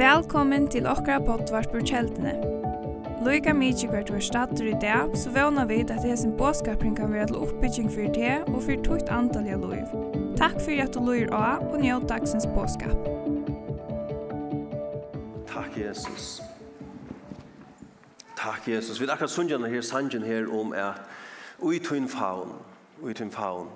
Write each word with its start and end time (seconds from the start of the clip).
Velkommen 0.00 0.68
til 0.68 0.86
okra 0.86 1.18
potvart 1.18 1.68
på 1.72 1.82
kjeldene. 1.84 2.34
Loika 3.24 3.52
mykje 3.52 3.88
hvert 3.88 4.12
var 4.12 4.20
stater 4.20 4.64
i 4.64 4.76
dag, 4.80 5.16
så 5.16 5.30
vana 5.30 5.64
vid 5.64 5.90
at 5.90 6.04
hesen 6.04 6.36
båskapring 6.36 6.96
kan 6.96 7.12
være 7.12 7.26
til 7.26 7.36
oppbygging 7.36 7.90
for 7.92 8.12
det 8.14 8.38
og 8.46 8.62
for 8.62 8.84
tukt 8.84 9.08
antalliga 9.12 9.56
loiv. 9.56 9.84
Takk 10.40 10.56
for 10.60 10.82
at 10.82 10.94
du 10.94 11.00
loir 11.04 11.28
av 11.36 11.66
og 11.68 11.80
njød 11.80 12.08
dagsens 12.08 12.46
båskap. 12.54 12.96
Takk, 15.48 15.76
Jesus. 15.76 16.42
Takk, 18.36 18.68
Jesus. 18.68 19.00
Vi 19.00 19.04
er 19.04 19.12
akkurat 19.12 19.30
sundjana 19.30 19.68
her, 19.68 19.80
sanjen 19.80 20.22
her 20.22 20.48
om 20.48 20.72
at 20.72 21.04
ui 21.60 21.78
tuin 21.78 22.08
faun, 22.08 22.56
ui 23.02 23.12
tuin 23.12 23.30
faun. 23.30 23.68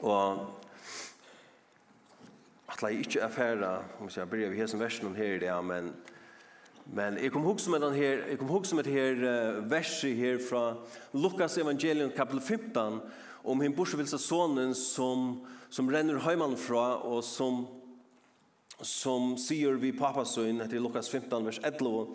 Og 0.00 0.38
atla 2.78 2.88
ikke 2.94 3.22
affæra, 3.22 3.82
om 4.00 4.08
jeg 4.16 4.30
bryr 4.30 4.48
vi 4.48 4.60
hesen 4.60 4.80
versen 4.80 5.16
her 5.16 5.34
i 5.34 5.38
det, 5.38 5.64
men, 5.64 5.92
men 6.86 7.16
jeg 7.18 7.32
kom 7.32 7.42
hukse 7.42 7.70
med 7.70 7.80
den 7.80 7.94
her, 7.94 8.22
jeg 8.30 8.38
kom 8.38 8.48
hukse 8.48 8.76
med 8.76 8.84
det 8.84 8.92
her 8.92 9.60
verset 9.68 10.16
her 10.16 10.38
fra 10.50 10.76
Lukas 11.12 11.58
evangelium 11.58 12.10
kapitel 12.10 12.40
15, 12.40 13.00
om 13.44 13.60
hin 13.60 13.74
borsevilsa 13.74 14.18
sonen 14.18 14.74
som, 14.74 15.40
som 15.70 15.88
renner 15.88 16.20
heimann 16.22 16.56
fra, 16.56 17.02
og 17.02 17.24
som, 17.24 17.66
som 18.82 19.34
sier 19.38 19.74
vi 19.82 19.90
papasøyn, 19.92 20.62
etter 20.62 20.78
Lukas 20.78 21.10
15, 21.10 21.46
vers 21.46 21.58
11, 21.64 22.06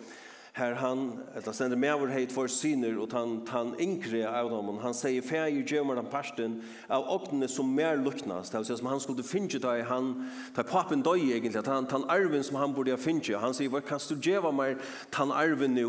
her 0.54 0.74
han, 0.78 1.18
eller 1.34 1.52
sender 1.52 1.76
med 1.76 1.96
vår 1.98 2.12
heit 2.14 2.32
for 2.32 2.46
syner, 2.46 2.94
og 3.02 3.10
han, 3.10 3.40
han 3.50 3.72
inkre 3.82 4.22
av 4.30 4.52
dem, 4.52 4.68
han 4.84 4.94
sier, 4.94 5.24
feir 5.26 5.64
gjemmer 5.66 5.98
den 5.98 6.10
parsten 6.10 6.60
av 6.86 7.08
åkne 7.10 7.48
som 7.50 7.72
mer 7.74 7.98
luknas, 7.98 8.52
det 8.52 8.60
vil 8.60 8.68
si 8.68 8.76
som 8.78 8.90
han 8.92 9.02
skulle 9.02 9.26
finne 9.26 9.58
da 9.58 9.72
han, 9.88 10.12
da 10.54 10.62
papen 10.62 11.02
døy 11.02 11.32
egentlig, 11.32 11.58
at 11.58 11.70
han, 11.72 11.88
han 11.90 12.06
arven 12.12 12.46
som 12.46 12.60
han 12.60 12.74
borde 12.76 12.94
ha 12.94 13.00
finne, 13.02 13.40
han 13.42 13.56
sier, 13.56 13.72
hva 13.72 13.82
kan 13.82 14.02
du 14.06 14.14
gjeva 14.14 14.52
meg 14.54 14.78
den 15.16 15.34
arven 15.34 15.74
nu, 15.74 15.88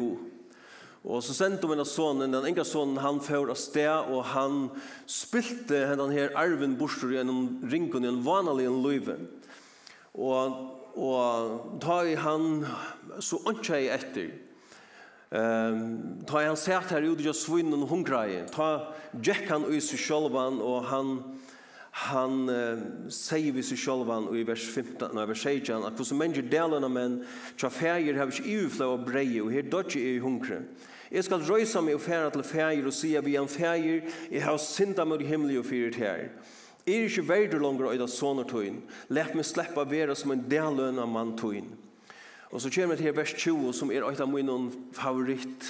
Og 1.06 1.22
så 1.22 1.36
sendte 1.38 1.68
hun 1.70 1.78
en 1.78 1.86
sånn, 1.86 2.24
den 2.26 2.48
yngre 2.50 2.64
sonen, 2.66 2.98
han 2.98 3.20
før 3.22 3.52
av 3.54 3.60
sted, 3.62 4.10
og 4.10 4.24
han 4.32 4.72
spilte 5.06 5.84
den 5.94 6.16
her 6.16 6.34
arven 6.34 6.74
borster 6.80 7.14
gjennom 7.14 7.62
i 7.70 8.08
en 8.10 8.24
vanlig 8.26 8.66
en 8.66 8.82
løyve. 8.82 9.20
Og 10.18 10.82
og 10.96 11.80
da 11.84 12.00
han 12.24 12.66
så 13.20 13.40
ønsker 13.50 13.82
jeg 13.84 13.92
etter. 14.00 14.30
Ehm 15.36 16.16
ta 16.26 16.44
han 16.44 16.58
sett 16.58 16.92
här 16.92 17.02
ute 17.02 17.24
just 17.24 17.46
svinn 17.46 17.74
och 17.74 17.90
hungraje. 17.90 18.48
Ta 18.48 18.94
Jack 19.24 19.50
han 19.50 19.66
ut 19.66 19.84
sig 19.84 20.00
självan 20.00 20.62
och 20.62 20.84
han 20.84 21.40
han 21.92 22.50
uh, 22.50 22.80
säger 23.10 23.52
vi 23.52 23.64
sig 23.64 23.78
självan 23.78 24.36
i 24.36 24.44
vers 24.44 24.74
15 24.76 25.18
och 25.18 25.30
vers 25.30 25.44
16 25.44 25.84
att 25.84 25.98
hos 25.98 26.12
människor 26.12 26.42
delarna 26.42 26.90
men 26.90 27.26
tja 27.58 27.70
färger 27.70 28.14
har 28.14 28.26
vi 28.26 28.54
uvflå 28.54 28.92
av 28.92 29.06
breje 29.06 29.42
och 29.42 29.52
här 29.52 29.64
dodge 29.64 29.98
är 29.98 30.20
hungre. 30.20 30.62
Jag 31.10 31.26
ska 31.26 31.38
röjsa 31.38 31.82
mig 31.82 31.96
och 31.96 32.02
färra 32.02 32.30
till 32.30 32.44
färger 32.44 32.88
och 32.88 32.94
säga 32.94 33.22
vi 33.22 33.36
en 33.36 33.48
färger 33.48 34.04
jag 34.30 34.42
har 34.42 34.58
synda 34.58 35.06
mot 35.06 35.22
himmel 35.22 35.58
och 35.58 35.66
fyrt 35.66 35.96
här. 35.96 36.32
Er 36.86 37.08
ikke 37.08 37.24
verdur 37.26 37.64
langer 37.64 37.88
øyda 37.90 38.06
sånne 38.06 38.44
tøyen. 38.46 38.76
Let 39.10 39.34
meg 39.34 39.46
sleppa 39.48 39.88
vera 39.90 40.14
som 40.16 40.36
en 40.36 40.44
deløna 40.50 41.08
mann 41.10 41.32
tøyen. 41.38 41.72
Og 42.56 42.62
så 42.62 42.70
kommer 42.72 42.96
vi 42.96 43.04
til 43.04 43.16
vers 43.16 43.34
20, 43.34 43.74
som 43.74 43.90
er 43.92 44.06
et 44.08 44.20
av 44.24 44.30
mine 44.32 44.54
favoritt 44.96 45.66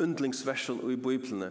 undlingsversen 0.00 0.78
i 0.88 0.96
Bibelen, 0.96 1.50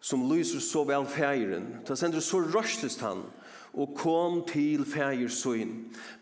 som 0.00 0.22
lyser 0.30 0.62
så 0.64 0.80
vel 0.88 1.04
feiren. 1.04 1.66
Da 1.84 1.92
sender 1.92 2.24
så 2.24 2.40
røstest 2.40 3.02
han, 3.04 3.20
og 3.76 3.92
kom 4.00 4.38
til 4.48 4.86
feir. 4.88 5.28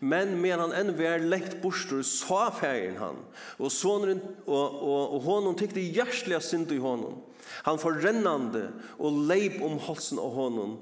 Men 0.03 0.35
men 0.41 0.59
han 0.59 0.75
enn 0.75 0.97
vær 0.97 1.23
lengt 1.23 1.61
borster, 1.63 2.03
sa 2.03 2.49
feiren 2.51 2.99
han, 2.99 3.23
og 3.57 3.71
sonen 3.71 4.19
og, 4.45 4.83
og, 4.83 5.13
og 5.15 5.21
honom 5.21 5.55
tykte 5.55 5.79
hjertelig 5.79 6.41
synd 6.43 6.75
i 6.75 6.81
honom. 6.83 7.21
Han 7.63 7.79
forrennande, 7.79 8.73
og 8.99 9.23
leip 9.31 9.61
om 9.63 9.79
halsen 9.79 10.19
av 10.19 10.35
honom, 10.35 10.75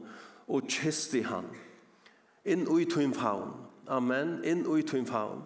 og 0.48 0.66
kysste 0.66 1.22
han. 1.30 1.46
Inn 2.46 2.66
i 2.66 3.14
faun. 3.14 3.54
Amen. 3.88 4.40
Inn 4.44 4.66
i 4.66 4.82
tøymfaun. 4.82 5.46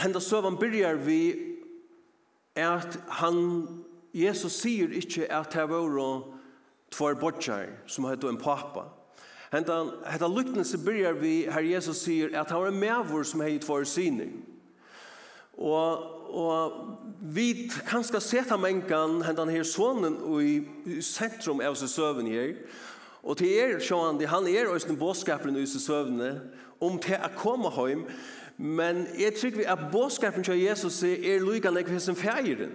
Henda 0.00 0.20
søvan 0.20 0.56
byrjar 0.56 0.94
vi 0.94 1.34
at 2.56 2.98
han, 3.20 3.68
Jesus 4.14 4.52
sier 4.62 4.92
ikkje 4.96 5.28
at 5.32 5.52
det 5.52 5.66
var 5.70 6.22
tvær 6.90 7.18
bodjar 7.20 7.68
som 7.86 8.08
hette 8.08 8.28
en 8.28 8.40
pappa. 8.40 8.88
Henda, 9.52 9.82
hetta 10.06 10.28
lyknelse 10.28 10.78
byrjar 10.84 11.18
vi 11.20 11.34
her 11.50 11.66
Jesus 11.66 12.04
sier 12.06 12.32
at 12.34 12.50
han 12.50 12.62
var 12.62 12.72
en 12.72 12.80
mevor 12.80 13.22
som 13.22 13.44
heit 13.44 13.66
tvær 13.66 13.84
syner. 13.84 14.32
Og 15.58 16.20
og 16.30 16.72
vi 17.20 17.70
kan 17.88 18.04
ska 18.04 18.20
seta 18.20 18.56
mengan 18.56 19.22
henda 19.22 19.44
her 19.50 19.64
sonen 19.66 20.16
i 20.40 21.00
sentrum 21.02 21.60
av 21.60 21.74
seg 21.78 21.90
søvn 21.90 22.28
her. 22.30 22.54
Og 23.22 23.36
til 23.36 23.50
er 23.58 23.80
sjåan, 23.82 24.20
han 24.30 24.46
er 24.48 24.70
òsne 24.70 24.96
båskapen 24.98 25.58
i 25.58 25.66
seg 25.68 25.82
søvne, 25.82 26.30
om 26.80 26.96
til 27.02 27.18
å 27.20 27.32
komme 27.36 27.72
hjem, 27.74 28.06
Men 28.60 29.06
jeg 29.18 29.34
tror 29.34 29.56
vi 29.56 29.64
at 29.64 29.88
bådskapen 29.92 30.44
til 30.44 30.60
Jesus 30.60 31.02
er 31.02 31.40
lykke 31.40 31.70
nek 31.72 31.88
hos 31.88 32.08
en 32.12 32.16
feiren. 32.16 32.74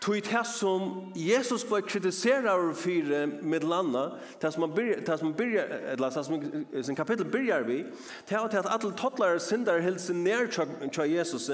Tog 0.00 0.14
det 0.14 0.46
som 0.48 1.12
Jesus 1.14 1.64
bare 1.64 1.82
kritiserer 1.82 2.50
over 2.50 2.72
fire 2.74 3.26
med 3.26 3.60
landa, 3.60 4.16
det 4.42 4.52
som 4.52 4.62
han 4.62 4.72
byrjar, 5.34 5.66
eller 5.92 6.10
det 6.10 6.24
som 6.24 6.42
sin 6.82 6.96
kapittel 6.96 7.28
byrjar 7.30 7.62
vi, 7.62 7.84
det 8.28 8.34
er 8.36 8.38
at 8.40 8.66
alle 8.66 8.96
tottlare 8.96 9.40
synder 9.40 9.80
hilser 9.80 10.14
ned 10.14 10.48
til 10.92 11.10
Jesus 11.12 11.50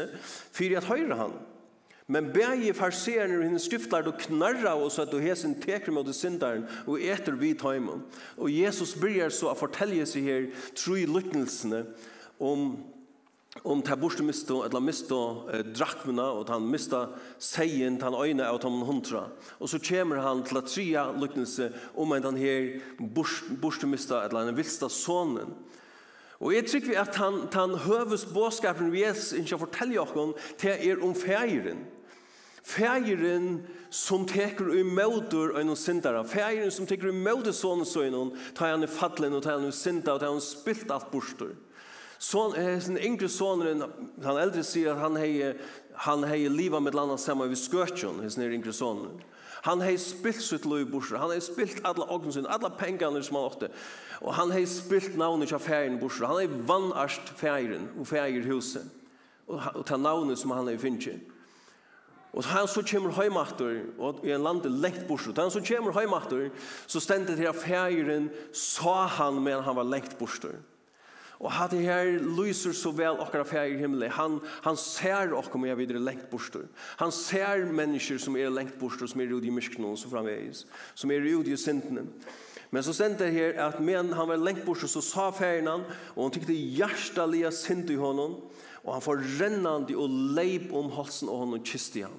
for 0.52 0.76
at 0.76 0.84
høyre 0.84 1.16
han. 1.16 1.34
Men 2.06 2.30
bægi 2.32 2.72
farseerne 2.72 3.36
og 3.36 3.42
henne 3.44 3.58
skriftlar 3.60 4.00
du 4.06 4.14
knarra 4.16 4.78
og 4.80 4.92
så 4.92 5.02
at 5.02 5.10
du 5.12 5.18
hesen 5.18 5.58
teker 5.60 5.92
mot 5.92 6.08
syndaren 6.14 6.64
og 6.86 7.02
etter 7.02 7.36
vi 7.36 7.52
tøymon. 7.52 8.06
Og 8.38 8.48
Jesus 8.48 8.94
byrjar 8.96 9.28
så 9.28 9.50
å 9.50 9.58
fortelje 9.58 10.06
seg 10.06 10.24
her 10.24 10.46
tru 10.72 10.94
i 10.96 11.04
lykkelsene 11.04 11.82
om 12.40 12.78
om 13.62 13.80
ta 13.82 13.96
borste 13.96 14.22
misto, 14.22 14.60
eller 14.64 14.82
misto 14.84 15.48
eh, 15.52 15.64
drakmene, 15.74 16.22
og 16.22 16.50
han 16.52 16.66
mista 16.68 17.06
seien, 17.42 17.96
han 18.02 18.14
øyne 18.14 18.46
av 18.46 18.60
tom 18.62 18.82
hundra. 18.86 19.28
Og 19.58 19.70
så 19.72 19.80
kommer 19.82 20.20
han 20.22 20.44
til 20.46 20.60
at 20.60 20.68
tria 20.68 21.06
luknelse 21.16 21.70
om 21.96 22.12
en 22.12 22.28
han 22.28 22.38
her 22.38 22.78
borste 23.00 23.88
mista, 23.88 24.22
eller 24.24 24.50
den 24.50 24.58
vilsta 24.58 24.90
sonen. 24.92 25.56
Og 26.38 26.54
jeg 26.54 26.68
trykker 26.68 26.92
vi 26.92 26.98
at 27.00 27.16
han, 27.18 27.46
han 27.50 27.78
høves 27.82 28.28
båskapen 28.30 28.92
vi 28.92 29.02
er 29.02 29.16
ikke 29.16 29.58
forteller 29.58 30.04
oss 30.04 30.52
til 30.60 30.70
er 30.76 31.00
om 31.02 31.16
feiren. 31.18 31.80
Feiren 32.68 33.64
som 33.90 34.26
teker 34.28 34.68
i 34.76 34.84
møter 34.84 35.54
og 35.54 35.64
noen 35.64 35.78
syndere. 35.78 36.20
Feiren 36.28 36.70
som 36.70 36.86
teker 36.86 37.10
i 37.10 37.16
møter 37.16 37.54
sånne 37.56 37.86
søgnen, 37.88 38.34
tar 38.54 38.74
han 38.74 38.84
i 38.84 38.90
fattelen 38.90 39.34
og 39.34 39.42
tar 39.42 39.56
han 39.56 39.70
i 39.70 39.74
syndere 39.74 40.18
og 40.18 40.22
tar 40.22 40.34
han 40.34 40.44
spilt 40.44 40.92
alt 40.92 41.08
borster. 41.10 41.56
Son, 42.18 42.80
sin 42.80 42.98
yngre 42.98 43.28
sonen, 43.30 43.84
han 44.24 44.38
äldre 44.42 44.64
sier 44.66 44.96
at 44.96 45.02
han 45.04 45.16
hei, 45.16 45.54
han 46.02 46.24
hei 46.26 46.48
liva 46.50 46.80
med 46.82 46.96
landa 46.98 47.18
sama 47.18 47.46
við 47.46 47.60
skøtjon, 47.62 48.22
his 48.24 48.38
nere 48.38 48.56
yngre 48.58 48.74
son 48.74 49.20
Han 49.62 49.80
hei 49.82 49.96
spilt 49.98 50.42
sitt 50.42 50.66
liv 50.66 50.86
bursar, 50.90 51.18
han 51.18 51.30
hei 51.34 51.40
spilt 51.42 51.80
alla 51.86 52.06
ognen 52.14 52.32
sin, 52.32 52.46
alla 52.46 52.70
pengarnar 52.70 53.22
som 53.22 53.36
han 53.36 53.48
åtte, 53.50 53.70
og 54.22 54.34
han 54.34 54.52
hei 54.54 54.64
spilt 54.66 55.16
navnet 55.18 55.52
av 55.52 55.62
færen 55.62 55.98
bursar, 55.98 56.26
han 56.30 56.42
hei 56.42 56.62
vannarst 56.66 57.34
færen 57.38 57.88
og 57.98 58.06
færhuset, 58.06 58.86
og, 59.46 59.62
og 59.74 59.84
ta 59.86 59.98
navnet 59.98 60.38
som 60.38 60.54
han 60.54 60.70
hei 60.70 60.78
finnje. 60.78 61.18
Og 62.32 62.44
han 62.44 62.68
så 62.68 62.82
kommer 62.86 63.14
heimater, 63.16 63.84
og 63.98 64.20
i 64.26 64.30
en 64.34 64.44
land 64.44 64.66
lengt 64.68 65.06
borset. 65.08 65.38
Han 65.38 65.50
så 65.50 65.62
kommer 65.64 65.94
heimater, 65.96 66.50
så 66.86 67.00
stendet 67.00 67.38
her 67.38 67.52
færen, 67.56 68.28
sa 68.52 69.06
han, 69.06 69.40
men 69.42 69.62
han 69.64 69.76
var 69.76 69.88
lengt 69.88 70.18
borset. 70.18 70.58
Og 71.38 71.52
hatt 71.54 71.70
det 71.70 71.84
her 71.86 72.16
lyser 72.18 72.74
så 72.74 72.90
vel 72.90 73.20
okkara 73.22 73.46
fær 73.46 73.70
i 73.70 73.76
himmelen. 73.78 74.10
Han, 74.16 74.38
han 74.64 74.78
ser 74.80 75.34
okkara 75.38 75.70
jeg 75.70 75.78
videre 75.78 76.02
lengt 76.02 76.26
borster. 76.32 76.66
Han 76.98 77.14
ser 77.14 77.62
mennesker 77.70 78.18
som 78.18 78.36
er 78.36 78.50
lengt 78.50 78.78
borster, 78.80 79.06
som 79.06 79.22
er 79.22 79.30
ute 79.30 79.46
i 79.46 79.54
myskene 79.54 79.86
og 79.86 80.00
så 80.00 80.10
framvegis, 80.10 80.64
som 80.98 81.14
er 81.14 81.22
ute 81.22 81.54
i 81.54 81.60
syndene. 81.60 82.08
Men 82.74 82.84
så 82.84 82.92
stendte 82.92 83.24
det 83.24 83.36
her 83.36 83.60
at 83.68 83.78
men 83.80 84.10
han 84.12 84.28
var 84.28 84.42
lengt 84.42 84.66
borster, 84.66 84.90
så 84.90 85.00
sa 85.04 85.30
færen 85.32 85.70
han, 85.70 85.86
og 86.16 86.26
han 86.26 86.34
tykte 86.34 86.56
hjertelige 86.56 87.52
synd 87.54 87.94
i 87.94 88.00
honom, 88.00 88.40
og 88.82 88.92
han 88.96 89.04
får 89.04 89.22
rennande 89.38 89.96
og 89.96 90.10
leip 90.36 90.74
om 90.74 90.90
halsen 90.98 91.30
og 91.30 91.44
honom 91.44 91.62
i 91.62 92.02
han. 92.02 92.18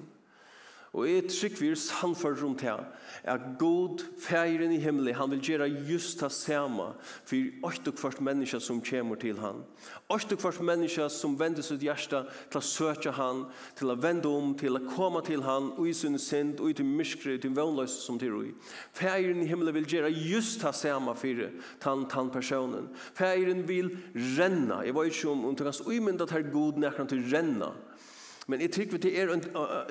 Og 0.90 1.06
jeg 1.06 1.28
trykker 1.30 1.60
vi 1.62 1.68
er 1.70 1.78
sannført 1.78 2.40
rundt 2.42 2.64
her, 2.66 2.80
at 3.22 3.40
god 3.58 4.00
feiren 4.18 4.72
i 4.74 4.78
himmelen, 4.82 5.14
han 5.14 5.30
vil 5.30 5.42
gjøre 5.44 5.68
just 5.86 6.18
det 6.20 6.32
samme 6.34 6.88
for 6.98 7.66
åkt 7.68 7.90
og 7.92 7.94
kvart 7.94 8.18
menneske 8.26 8.58
som 8.60 8.80
kommer 8.82 9.14
til 9.22 9.38
han. 9.38 9.60
Åkt 10.10 10.32
og 10.34 10.40
kvart 10.42 10.58
menneske 10.66 11.06
som 11.14 11.36
vender 11.38 11.62
sitt 11.62 11.84
hjerte 11.86 12.24
til 12.50 12.58
å 12.58 12.64
søke 12.66 13.12
han, 13.14 13.44
til 13.78 13.92
å 13.92 13.96
vende 14.02 14.32
om, 14.34 14.56
til 14.58 14.80
å 14.80 14.82
komme 14.88 15.22
til 15.26 15.44
han, 15.46 15.68
og 15.76 15.86
i 15.86 15.94
sin 15.94 16.18
synd, 16.18 16.58
og 16.58 16.72
i 16.72 16.78
til 16.80 16.90
myskre, 16.90 17.36
til 17.38 17.54
vannløs 17.54 17.94
som 18.02 18.18
til 18.18 18.34
roi. 18.34 18.48
Feiren 18.98 19.44
i 19.44 19.46
himmelen 19.46 19.76
vil 19.78 19.86
gjøre 19.94 20.10
just 20.10 20.64
det 20.66 20.74
samme 20.74 21.14
for 21.14 21.44
han, 21.86 22.02
han 22.10 22.34
personen. 22.34 22.90
Feiren 23.14 23.62
vil 23.68 23.94
renne. 24.34 24.82
Jeg 24.88 24.98
vet 24.98 25.14
ikke 25.14 25.30
om, 25.36 25.46
om 25.46 25.54
du 25.54 25.62
kan 25.62 25.86
umynda 25.86 26.26
til 26.26 26.50
god 26.50 26.82
nærkant 26.82 27.14
til 27.14 27.22
renne. 27.30 27.70
Renne 27.70 27.89
Men 28.48 28.62
jeg 28.64 28.72
tykker 28.72 28.98
til 28.98 29.16
er, 29.20 29.32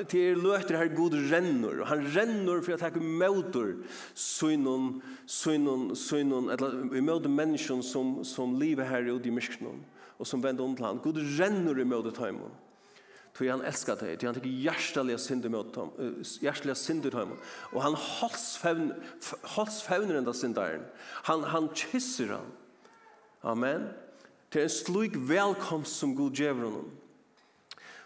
til 0.09 0.23
er 0.31 0.39
løter 0.39 0.77
her 0.79 0.89
god 0.95 1.15
renner, 1.31 1.81
og 1.83 1.87
han 1.87 2.01
renner 2.15 2.63
for 2.65 2.75
at 2.75 2.81
han 2.81 3.03
møter 3.21 3.75
synen, 4.17 5.01
synen, 5.29 5.95
synen, 5.95 6.49
eller 6.49 6.89
vi 6.91 7.03
møter 7.05 7.29
mennesken 7.31 7.83
som, 7.85 8.17
som 8.27 8.57
lever 8.59 8.89
her 8.89 9.11
ute 9.13 9.29
i 9.29 9.35
myskenen, 9.35 9.83
og 10.17 10.27
som 10.27 10.43
vender 10.43 10.65
om 10.65 10.75
til 10.75 10.85
han. 10.89 11.03
God 11.03 11.21
renner 11.39 11.79
i 11.79 11.87
møter 11.87 12.15
timen. 12.17 12.57
Tog 13.37 13.47
han 13.47 13.61
elskar 13.63 13.95
deg, 14.01 14.17
tog 14.19 14.27
han 14.27 14.35
tykker 14.35 14.51
hjertelige 14.65 15.19
synder 15.23 15.51
mot 15.53 15.77
ham, 15.79 15.93
hjertelige 16.43 16.75
synder 16.75 17.15
ham. 17.15 17.37
Og 17.71 17.83
han 17.85 17.95
halsfevner 19.55 20.19
enda 20.19 20.33
synderen. 20.35 20.83
Han, 21.29 21.45
han 21.47 21.69
kysser 21.71 22.33
han. 22.35 22.49
Amen. 23.47 23.87
Det 24.51 24.59
er 24.59 24.67
en 24.67 24.73
slik 24.73 25.15
velkomst 25.29 26.01
som 26.01 26.17
god 26.17 26.35
djever 26.35 26.67
honom. 26.67 26.89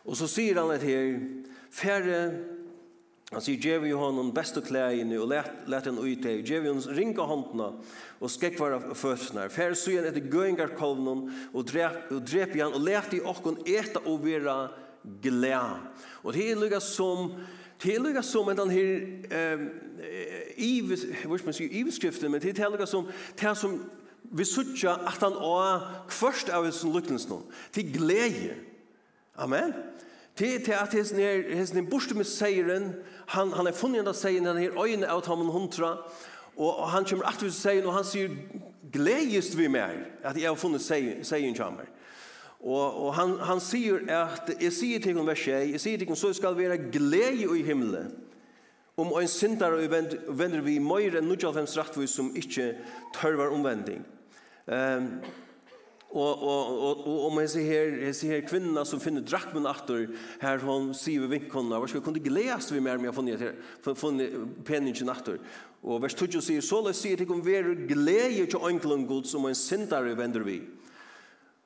Og 0.04 0.18
så 0.20 0.28
sier 0.28 0.60
han 0.60 0.74
et 0.74 0.84
her, 0.84 1.14
færre, 1.72 2.20
han 3.34 3.42
sier, 3.42 3.58
«Gjev 3.58 3.88
jo 3.88 3.98
honom 3.98 4.34
beste 4.36 4.62
klægene, 4.62 5.18
og 5.22 5.32
let 5.32 5.88
han 5.88 5.98
ut 5.98 6.26
det, 6.26 6.36
«Gjev 6.46 6.68
jo 6.68 6.74
honom 6.76 6.98
ringa 6.98 7.26
håndene, 7.28 7.70
og 8.20 8.32
skekk 8.32 8.60
var 8.60 8.76
av 8.78 8.92
fødsene, 9.00 9.48
færre 9.54 9.78
sier 9.80 10.04
han 10.04 10.12
etter 10.12 10.28
gøyngar 10.28 10.74
gøyngarkolvnen, 10.74 11.24
og 11.54 11.66
drep, 11.72 12.12
og 12.12 12.22
drep 12.30 12.54
igjen, 12.58 12.76
og 12.76 12.84
let 12.86 13.16
i 13.16 13.24
okken 13.24 13.58
eta 13.66 14.04
og 14.04 14.22
vera 14.26 14.58
glæ.» 15.24 15.64
Og 16.24 16.36
det 16.36 16.52
er 16.52 16.60
lukka 16.60 16.82
som, 16.84 17.32
det 17.82 17.96
er 17.96 18.04
lukka 18.04 18.22
som 18.28 18.52
en 18.52 18.60
den 18.60 18.76
her, 18.76 18.94
eh, 19.32 19.66
ives, 20.60 21.08
hva 21.24 21.40
skal 21.40 21.50
man 21.50 21.58
si, 21.58 21.72
iveskriften, 21.80 22.32
men 22.32 22.44
det 22.44 22.58
er 22.60 22.72
lukka 22.72 22.88
som, 22.92 23.08
det 23.40 23.50
er 23.50 23.58
som, 23.58 23.80
vi 24.34 24.46
sutja 24.48 24.94
at 25.08 25.22
han 25.22 25.36
å 25.36 25.56
kvørst 26.10 26.50
av 26.54 26.70
sin 26.72 26.94
lukkelsnån, 26.94 27.44
til 27.76 27.90
glede. 27.94 28.56
Amen. 29.36 29.74
Det 30.40 30.56
er 30.56 30.60
til 30.66 30.72
at 30.72 30.94
hesten 30.94 31.20
er 31.20 31.56
hesten 31.56 31.84
her 31.84 31.90
borste 31.90 32.16
med 32.18 32.26
seieren, 32.26 32.94
han, 33.28 33.52
han 33.54 33.68
er 33.68 33.76
funnet 33.78 34.08
av 34.10 34.16
seieren, 34.18 34.50
han 34.50 34.58
er 34.58 34.78
øyne 34.78 35.10
av 35.10 35.26
ham 35.28 35.46
og 35.46 35.52
hundra, 35.54 35.92
og, 36.56 36.72
og 36.72 36.88
han 36.90 37.06
kommer 37.06 37.28
aktivt 37.30 37.52
til 37.52 37.62
seieren, 37.62 37.90
og 37.90 37.94
han 37.94 38.08
sier, 38.08 38.34
gledest 38.94 39.58
vi 39.58 39.68
mer, 39.68 39.94
at 40.24 40.38
jeg 40.38 40.50
har 40.50 40.58
funnet 40.58 40.82
seieren 40.82 41.58
kommer. 41.58 41.86
Og, 42.64 43.06
og 43.06 43.14
han, 43.14 43.38
han 43.44 43.60
sier 43.60 44.06
at, 44.08 44.50
jeg 44.62 44.74
sier 44.74 45.02
til 45.04 45.14
henne 45.14 45.28
vers 45.28 45.46
1, 45.46 45.74
jeg 45.76 45.84
sier 45.84 45.98
til 46.00 46.08
henne, 46.08 46.18
så 46.18 46.34
skal 46.34 46.58
være 46.58 46.80
glede 46.94 47.60
i 47.60 47.64
himmelen, 47.64 48.14
om 48.98 49.10
en 49.18 49.28
syndare 49.28 49.82
og 49.84 49.92
vender 50.38 50.62
vi 50.62 50.78
mer 50.82 51.18
enn 51.18 51.30
95 51.30 51.78
rettvis 51.80 52.14
som 52.14 52.30
ikke 52.38 52.76
tørver 53.18 53.54
omvending. 53.54 54.04
Um, 54.70 55.18
og 56.14 56.44
og 56.44 56.82
og 56.82 57.08
og 57.08 57.26
om 57.26 57.36
man 57.36 57.48
ser 57.48 57.62
här 57.62 58.06
jag 58.06 58.16
ser 58.16 58.42
kvinnan 58.42 58.86
som 58.86 59.00
finner 59.00 59.22
drakmen 59.22 59.66
åter 59.66 60.08
her 60.42 60.58
hon 60.58 60.94
ser 60.94 61.28
vinkonna 61.28 61.30
vinkorna 61.30 61.88
skal 61.88 62.02
ska 62.02 62.06
kunde 62.06 62.20
gläst 62.20 62.72
vi 62.72 62.80
mer 62.80 62.98
mer 62.98 63.12
från 63.12 63.26
det 63.26 63.56
från 63.82 63.96
från 63.96 64.22
penningen 64.66 65.10
åter 65.10 65.40
och 65.82 66.04
vers 66.04 66.16
20 66.16 66.42
säger 66.42 66.62
så 66.62 66.82
läs 66.82 66.98
ser 66.98 67.18
det 67.18 67.26
kom 67.26 67.42
ver 67.42 67.64
glädje 67.88 68.46
til 68.46 68.60
onklan 68.60 69.08
god 69.08 69.26
som 69.26 69.46
en 69.46 69.56
syndare 69.56 70.16
vänder 70.16 70.40
vi 70.40 70.62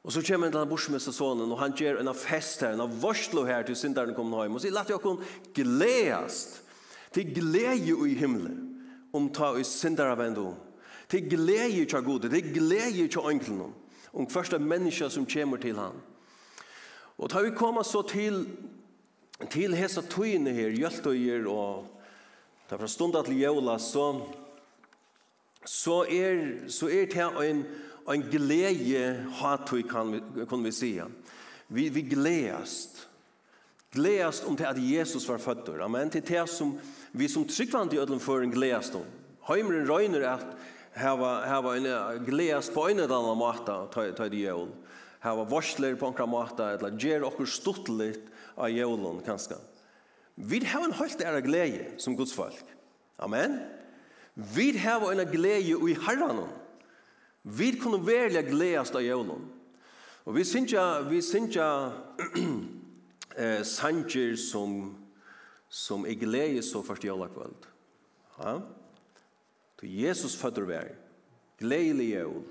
Og 0.07 0.13
så 0.13 0.21
kommer 0.21 0.49
den 0.51 0.69
borsmästa 0.69 1.11
sonen 1.11 1.51
og 1.51 1.59
han 1.59 1.73
gjør 1.75 1.97
en 1.99 2.15
fest 2.15 2.61
her, 2.61 2.71
en 2.73 3.01
varslo 3.01 3.43
her 3.43 3.63
til 3.63 3.75
syndaren 3.75 4.15
kommer 4.15 4.45
hjem, 4.45 4.55
og 4.55 4.61
sier, 4.61 4.71
lät 4.71 4.89
jag 4.89 5.01
kun 5.01 5.19
glädjast 5.53 6.63
til 7.11 7.33
glädje 7.35 8.07
i 8.07 8.13
himmelen 8.15 8.77
om 9.13 9.29
ta 9.29 9.57
i 9.59 9.63
syndaren 9.63 10.17
vändo. 10.17 10.55
Till 11.09 11.27
glädje 11.27 11.85
till 11.85 12.19
til 12.21 12.29
till 12.29 12.53
glädje 12.53 13.07
till 13.07 13.19
onkeln 13.19 13.73
om 14.13 14.29
første 14.29 14.59
menneske 14.59 15.09
som 15.09 15.25
kommer 15.25 15.57
til 15.57 15.77
han. 15.77 15.97
Og 17.17 17.31
da 17.33 17.41
vi 17.41 17.55
kommer 17.57 17.83
så 17.83 18.03
til, 18.07 18.45
til 19.49 19.75
hese 19.75 20.01
tøyene 20.01 20.53
her, 20.53 20.69
hjeltøyer 20.69 21.47
og 21.49 21.87
da 22.69 22.75
fra 22.75 22.87
stundet 22.87 23.25
til 23.25 23.39
jævla, 23.39 23.77
så, 23.79 24.21
så, 25.65 26.01
er, 26.03 26.69
så 26.69 26.89
er 26.91 27.07
det 27.07 27.49
en, 27.49 27.63
en 28.11 28.23
glede 28.31 29.25
hatøy, 29.39 29.81
kan 29.87 30.11
vi, 30.11 30.45
kan 30.49 30.63
vi 30.63 30.71
si. 30.71 30.91
Vi, 31.67 31.89
vi 31.89 32.01
gledast. 32.01 33.07
Gledast 33.95 34.45
om 34.45 34.57
det 34.57 34.67
at 34.67 34.77
Jesus 34.79 35.27
var 35.29 35.37
født. 35.37 35.69
Amen. 35.81 36.09
Det 36.09 36.23
er 36.23 36.43
det 36.43 36.49
som 36.49 36.77
vi 37.11 37.27
som 37.27 37.47
tryggvand 37.47 37.93
i 37.93 37.97
ødelen 37.97 38.19
for 38.19 38.43
en 38.43 38.51
gledast 38.51 38.95
om. 38.95 39.05
Heimren 39.47 39.89
røyner 39.89 40.27
at 40.29 40.45
hava 40.97 41.45
hava 41.45 41.75
en 41.77 42.25
gläs 42.25 42.69
på 42.69 42.89
en 42.89 42.99
annan 42.99 43.37
måta 43.37 43.85
ta 43.93 44.11
ta 44.11 44.29
det 44.29 44.37
jul. 44.37 44.69
Hava 45.19 45.43
varsler 45.43 45.95
på 45.95 46.07
en 46.07 46.29
måta 46.29 46.71
eller 46.73 46.97
ger 46.99 47.23
okkur 47.23 47.45
stuttligt 47.45 48.29
av 48.55 48.69
julen 48.69 49.21
kanske. 49.25 49.55
Vi 50.35 50.65
har 50.65 50.85
en 50.85 50.93
helt 50.93 51.21
ära 51.21 51.41
glädje 51.41 51.91
som 51.97 52.15
Guds 52.15 52.33
folk. 52.33 52.63
Amen. 53.17 53.59
Vi 54.33 54.77
har 54.77 55.11
en 55.11 55.31
glädje 55.31 55.77
i 55.89 55.97
Herren. 56.01 56.47
Vi 57.41 57.71
kan 57.71 58.05
välja 58.05 58.41
glädjas 58.41 58.91
av 58.91 59.01
julen. 59.01 59.49
Och 60.23 60.37
vi 60.37 60.45
synja 60.45 61.01
vi 61.01 61.21
synja 61.21 61.91
eh 63.35 63.63
sanger 63.63 64.35
som 64.35 64.97
som 65.69 66.05
är 66.05 66.13
glädje 66.13 66.63
så 66.63 66.83
först 66.83 67.03
jula 67.03 67.27
kväll. 67.27 67.53
Ja. 68.37 68.61
Til 69.79 69.99
Jesus 70.01 70.35
fødder 70.37 70.65
vær. 70.65 70.87
Gledelig 71.59 72.09
jøl. 72.09 72.43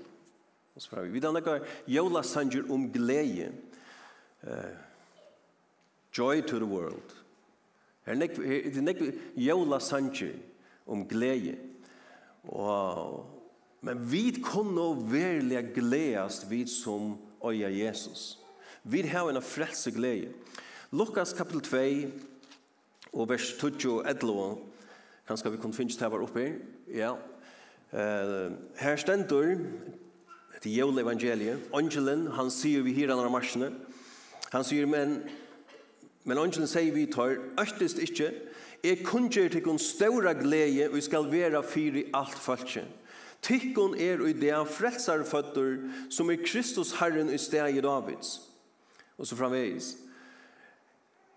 Og 0.75 0.81
så 0.81 1.01
vi. 1.01 1.09
Vi 1.09 1.19
da 1.19 1.31
nekka 1.31 1.59
jøla 1.89 2.21
sanger 2.23 2.67
om 2.71 2.91
glede. 2.93 3.51
Uh, 4.43 4.75
joy 6.17 6.41
to 6.41 6.59
the 6.59 6.65
world. 6.65 7.15
Her 8.05 8.15
nek, 8.15 8.37
her 8.37 8.81
nek 8.81 9.01
jøla 9.35 9.79
sanger 9.79 10.37
om 10.87 11.07
glede. 11.07 11.57
Og, 12.43 13.25
men 13.81 14.05
vi 14.11 14.37
kunne 14.43 14.87
verlig 15.11 15.73
gledast 15.75 16.47
vi 16.51 16.65
som 16.67 17.17
øya 17.43 17.69
Jesus. 17.69 18.37
Vi 18.83 19.01
har 19.01 19.29
en 19.29 19.41
frelse 19.41 19.91
glede. 19.91 20.31
Lukas 20.91 21.33
kapitel 21.33 21.61
2 21.61 22.11
og 23.13 23.29
vers 23.29 23.53
2 23.59 23.67
og 23.97 24.05
11 24.09 24.76
Kanskje 25.27 25.51
vi 25.51 25.57
kunne 25.57 25.73
finne 25.73 25.91
det 25.91 25.99
her 25.99 26.23
oppe. 26.23 26.53
Ja. 26.93 27.13
Uh, 27.91 28.53
her 28.79 28.95
stender 28.95 29.57
til 30.61 30.75
jævla 30.75 31.01
evangeliet. 31.01 31.69
Angelen, 31.73 32.27
han 32.27 32.51
sier 32.51 32.81
vi 32.81 32.93
her 32.93 33.11
andre 33.11 33.29
marsjene. 33.29 33.71
Han 34.51 34.63
sier, 34.63 34.85
men, 34.85 35.19
men 36.23 36.37
angelen 36.37 36.67
sier 36.67 36.93
vi 36.95 37.05
tar, 37.11 37.35
øktest 37.59 37.99
ikke, 37.99 38.31
jeg 38.83 39.03
kunngjør 39.03 39.49
til 39.49 39.69
en 39.69 39.79
større 39.79 40.33
glede, 40.37 40.89
og 40.89 41.03
skal 41.03 41.31
være 41.31 41.63
fyri 41.63 42.05
alt 42.13 42.39
falskje. 42.39 42.85
Tykkon 43.41 43.95
er 43.99 44.21
i 44.25 44.33
det 44.33 44.55
frelsarføtter 44.71 45.77
som 46.09 46.29
er 46.31 46.41
Kristus 46.45 46.91
Herren 46.99 47.29
i 47.33 47.37
stedet 47.37 47.83
Davids. 47.83 48.41
Og 49.17 49.27
så 49.27 49.35
framvegis. 49.35 49.95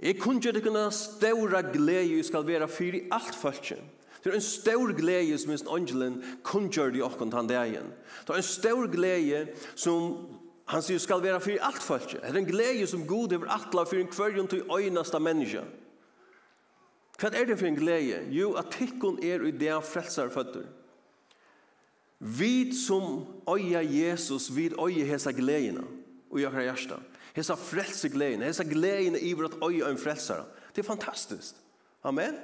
Jeg 0.02 0.16
kunne 0.20 0.40
ikke 0.40 0.60
kunne 0.64 0.90
ståre 0.92 1.62
glede 1.72 2.22
skal 2.24 2.46
være 2.46 2.68
fyr 2.68 2.94
i 2.94 3.08
alt 3.12 3.34
følge. 3.34 3.80
Det 4.24 4.30
er 4.30 4.36
en 4.36 4.44
stor 4.44 4.92
glede 4.96 5.38
som 5.38 5.48
minst 5.48 5.68
angelen 5.68 6.22
kunne 6.42 6.68
gjøre 6.68 6.92
det 6.92 7.02
åkken 7.02 7.30
til 7.30 7.48
dagen. 7.48 7.92
Det 8.26 8.30
er 8.30 8.40
en 8.40 8.42
stor 8.42 8.86
glede 8.92 9.46
som 9.74 10.16
han 10.70 10.82
sier 10.86 11.00
skal 11.02 11.22
være 11.22 11.40
fyr 11.40 11.56
i 11.56 11.62
alt 11.66 11.82
følge. 11.82 12.20
Det 12.20 12.30
er 12.30 12.38
en 12.38 12.46
glede 12.46 12.86
som 12.86 13.06
god 13.06 13.32
over 13.36 13.48
atla 13.50 13.84
fyr 13.84 14.04
en 14.04 14.12
kvørjon 14.12 14.48
til 14.48 14.62
øyneste 14.70 15.20
menneske. 15.20 15.64
Hva 17.20 17.30
er 17.34 17.48
det 17.48 17.58
for 17.58 17.68
en 17.68 17.76
glede? 17.76 18.20
Jo, 18.32 18.52
at 18.56 18.70
tikkun 18.72 19.18
er 19.22 19.42
i 19.44 19.50
det 19.50 19.74
frelsar 19.84 20.30
føtter. 20.32 20.68
Vi 22.20 22.72
som 22.76 23.26
øye 23.48 23.80
Jesus, 23.80 24.50
vi 24.56 24.70
øye 24.72 25.04
hesa 25.04 25.30
gledene 25.30 25.99
og 26.30 26.40
jeg 26.40 26.50
har 26.50 26.62
hjertet. 26.62 27.18
Hesa 27.34 27.54
frelse 27.54 28.08
gleden, 28.10 28.42
hesa 28.42 28.64
gleden 28.66 29.18
i 29.18 29.32
vårt 29.32 29.58
øye 29.62 29.84
og 29.84 29.90
en 29.90 29.98
frelsere. 29.98 30.44
Det 30.74 30.82
er 30.82 30.86
fantastisk. 30.86 31.54
Amen. 32.04 32.38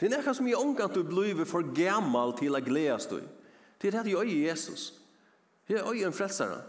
Det 0.00 0.08
er 0.08 0.16
nekka 0.16 0.34
som 0.34 0.48
jeg 0.48 0.58
ångar 0.58 0.84
att 0.84 0.94
du 0.94 1.02
blir 1.04 1.44
for 1.44 1.62
gammal 1.62 2.32
til 2.38 2.56
å 2.56 2.60
gledes 2.60 3.06
du. 3.06 3.20
Det 3.80 3.88
er 3.88 4.02
det 4.02 4.12
jeg 4.12 4.20
øye 4.20 4.48
Jesus. 4.48 4.92
Det 5.68 5.76
er 5.76 5.88
øye 5.88 6.06
en 6.06 6.12
frelsere. 6.12 6.62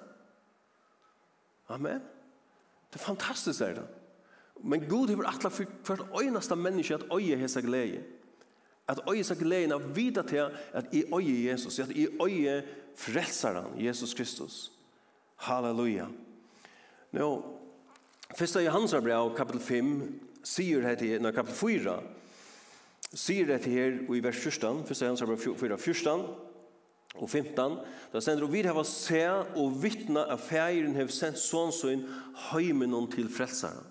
Amen. 1.69 2.01
Det 2.91 2.99
er 2.99 3.05
fantastisk 3.05 3.61
er 3.61 3.73
det. 3.73 3.87
Men 4.63 4.83
Gud 4.89 5.09
har 5.09 5.29
atla 5.31 5.49
for 5.49 5.65
hvert 5.85 6.07
øyneste 6.21 6.55
menneske 6.55 6.95
at 6.95 7.07
øye 7.13 7.37
hesa 7.37 7.61
glede. 7.61 8.03
At 8.87 8.99
øye 9.09 9.23
seg 9.23 9.39
glede 9.39 9.73
av 9.73 9.95
vita 9.95 10.21
til 10.27 10.51
at 10.73 10.91
i 10.91 11.03
øye 11.13 11.51
Jesus, 11.51 11.79
At 11.79 11.91
i 11.91 12.07
øye 12.19 12.63
frälsaren 12.95 13.79
Jesus 13.79 14.13
Kristus. 14.13 14.71
Halleluja. 15.41 16.07
Nå, 17.11 17.29
i 18.31 18.65
Johansa 18.65 19.01
brev, 19.01 19.33
kapitel 19.35 19.61
5, 19.61 19.95
sier 20.45 20.83
det 20.85 21.01
her, 21.01 21.21
nei, 21.23 21.31
kapitel 21.35 21.57
4, 21.57 21.95
sier 23.11 23.49
det 23.49 23.63
her 23.65 23.97
i 24.05 24.21
vers 24.23 24.37
14, 24.37 24.85
Fyrsta 24.87 25.09
Johansa 25.09 25.27
brev 25.27 25.41
4, 25.41 25.77
14, 25.81 26.27
og 27.19 27.27
15, 27.27 27.79
da 28.13 28.21
sender 28.23 28.47
vi 28.47 28.61
vi 28.61 28.67
har 28.69 28.85
se 28.87 29.23
og 29.59 29.73
vittna 29.81 30.23
av 30.31 30.45
feiren 30.45 30.95
hev 30.95 31.09
sendt 31.11 31.41
sånnsøyn 31.41 32.05
heimen 32.51 32.95
til 33.11 33.27
frelseren. 33.27 33.89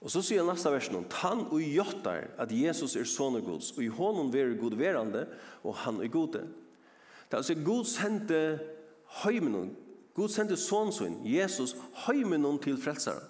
Og 0.00 0.12
så 0.12 0.22
sier 0.22 0.46
nästa 0.46 0.70
versen, 0.70 1.02
han 1.24 1.42
og 1.50 1.60
gjøttar 1.60 2.30
at 2.38 2.52
Jesus 2.54 2.94
er 2.96 3.08
sånne 3.08 3.42
Guds, 3.42 3.72
og 3.74 3.82
i 3.82 3.90
hånden 3.90 4.30
være 4.32 4.54
god 4.60 4.78
verande, 4.78 5.26
og 5.66 5.74
han 5.82 5.98
er 6.00 6.12
gode. 6.12 6.44
Det 7.26 7.34
er 7.34 7.42
altså 7.42 7.56
god 7.66 7.88
sendte 7.90 8.40
heimenon. 9.22 9.74
Gud 10.16 10.32
sendte 10.32 10.56
son 10.56 10.92
Jesus, 11.24 11.76
heimenon 12.06 12.58
til 12.58 12.78
frelsare. 12.80 13.20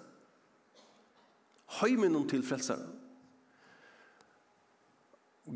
Heimenon 1.81 2.29
til 2.29 2.43
frelsare. 2.43 2.87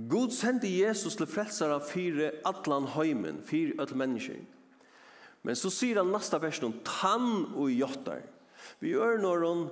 Gud 0.09 0.31
sendte 0.31 0.67
Jesus 0.67 1.15
til 1.15 1.27
frelsare 1.27 1.81
fyrir 1.83 2.31
atlan 2.47 2.87
heimen, 2.95 3.41
fyrir 3.43 3.79
öll 3.79 3.95
mennesker. 3.95 4.39
Men 5.43 5.55
så 5.55 5.71
sier 5.73 5.99
han 5.99 6.11
nästa 6.13 6.37
versen, 6.39 6.77
tann 6.85 7.47
og 7.55 7.71
jottar. 7.71 8.21
Vi 8.79 8.93
gjør 8.93 9.17
når 9.19 9.45
han, 9.47 9.63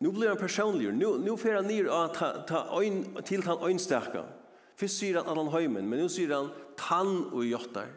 nu 0.00 0.10
blir 0.12 0.28
han 0.28 0.40
personlig, 0.40 0.92
nu, 0.92 1.16
nu 1.18 1.36
fer 1.40 1.58
han 1.58 1.66
nir 1.70 1.88
ah, 1.90 2.10
ta, 2.12 2.44
ta 2.46 2.66
ein, 2.78 3.04
til 3.24 3.42
han 3.46 3.62
øynstaka. 3.64 4.26
Først 4.76 5.00
sier 5.00 5.18
han 5.18 5.30
allan 5.32 5.50
heimen, 5.54 5.88
men 5.88 6.04
nu 6.04 6.10
sier 6.12 6.34
han 6.34 6.52
tann 6.76 7.30
og 7.32 7.46
jottar. 7.48 7.88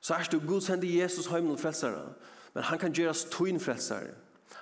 Så 0.00 0.14
er 0.14 0.22
det 0.22 0.42
Gud 0.46 0.60
sender 0.60 1.00
Jesus 1.02 1.26
heim 1.26 1.48
til 1.48 1.58
frelsere, 1.58 2.12
men 2.54 2.62
han 2.62 2.78
kan 2.78 2.92
gjøres 2.92 3.24
tøyn 3.24 3.60
frelsere. 3.60 4.14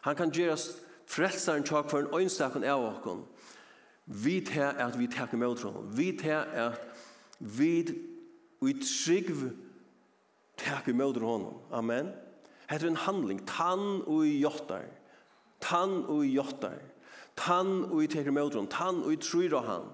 Han 0.03 0.17
kan 0.17 0.31
gjøres 0.31 0.71
frelseren 1.07 1.65
tjokk 1.65 1.91
for 1.91 1.99
en 1.99 2.15
øynstakken 2.15 2.65
av 2.65 2.85
oss. 2.85 3.27
Vi 4.07 4.41
tar 4.41 4.73
at 4.73 4.99
vi 4.99 5.07
tar 5.07 5.37
med 5.37 5.57
tronen. 5.57 5.97
Vi 5.97 6.19
tar 6.23 6.45
at 6.55 6.81
vi 7.39 7.79
i 8.63 8.73
trygg 8.73 9.31
tar 10.57 10.93
med 10.93 11.15
tronen. 11.15 11.55
Amen. 11.73 12.07
Det 12.71 12.83
er 12.83 12.89
en 12.89 12.97
handling. 12.97 13.47
Tann 13.47 14.03
og 14.07 14.27
jottar. 14.27 14.85
Tann 15.61 16.05
og 16.05 16.25
jottar. 16.25 16.79
Tann 17.37 17.85
og 17.85 18.03
i 18.03 18.07
teker 18.07 18.31
med. 18.31 18.67
Tann 18.71 19.03
og 19.03 19.13
i 19.13 19.17
tryr 19.17 19.55
av 19.55 19.67
han. 19.67 19.91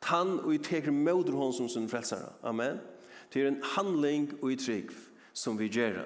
Tann 0.00 0.38
og 0.40 0.54
i 0.54 0.58
teker 0.58 0.90
med 0.90 1.52
som 1.52 1.68
sin 1.68 1.88
frelsere. 1.88 2.32
Amen. 2.42 2.66
Amen. 2.66 2.97
Det 3.32 3.42
er 3.42 3.48
en 3.48 3.62
handling 3.76 4.30
og 4.42 4.52
i 4.52 4.56
trygg 4.56 4.92
som 5.32 5.58
vi 5.58 5.68
gjør. 5.68 6.02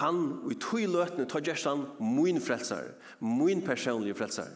Han 0.00 0.22
og 0.44 0.52
i 0.52 0.56
tog 0.60 0.86
løtene 0.88 1.26
tar 1.28 1.44
gjerst 1.44 1.68
han 1.68 1.84
min 2.00 2.40
frelser, 2.40 2.94
min 3.20 3.60
personlige 3.62 4.16
frelser. 4.16 4.48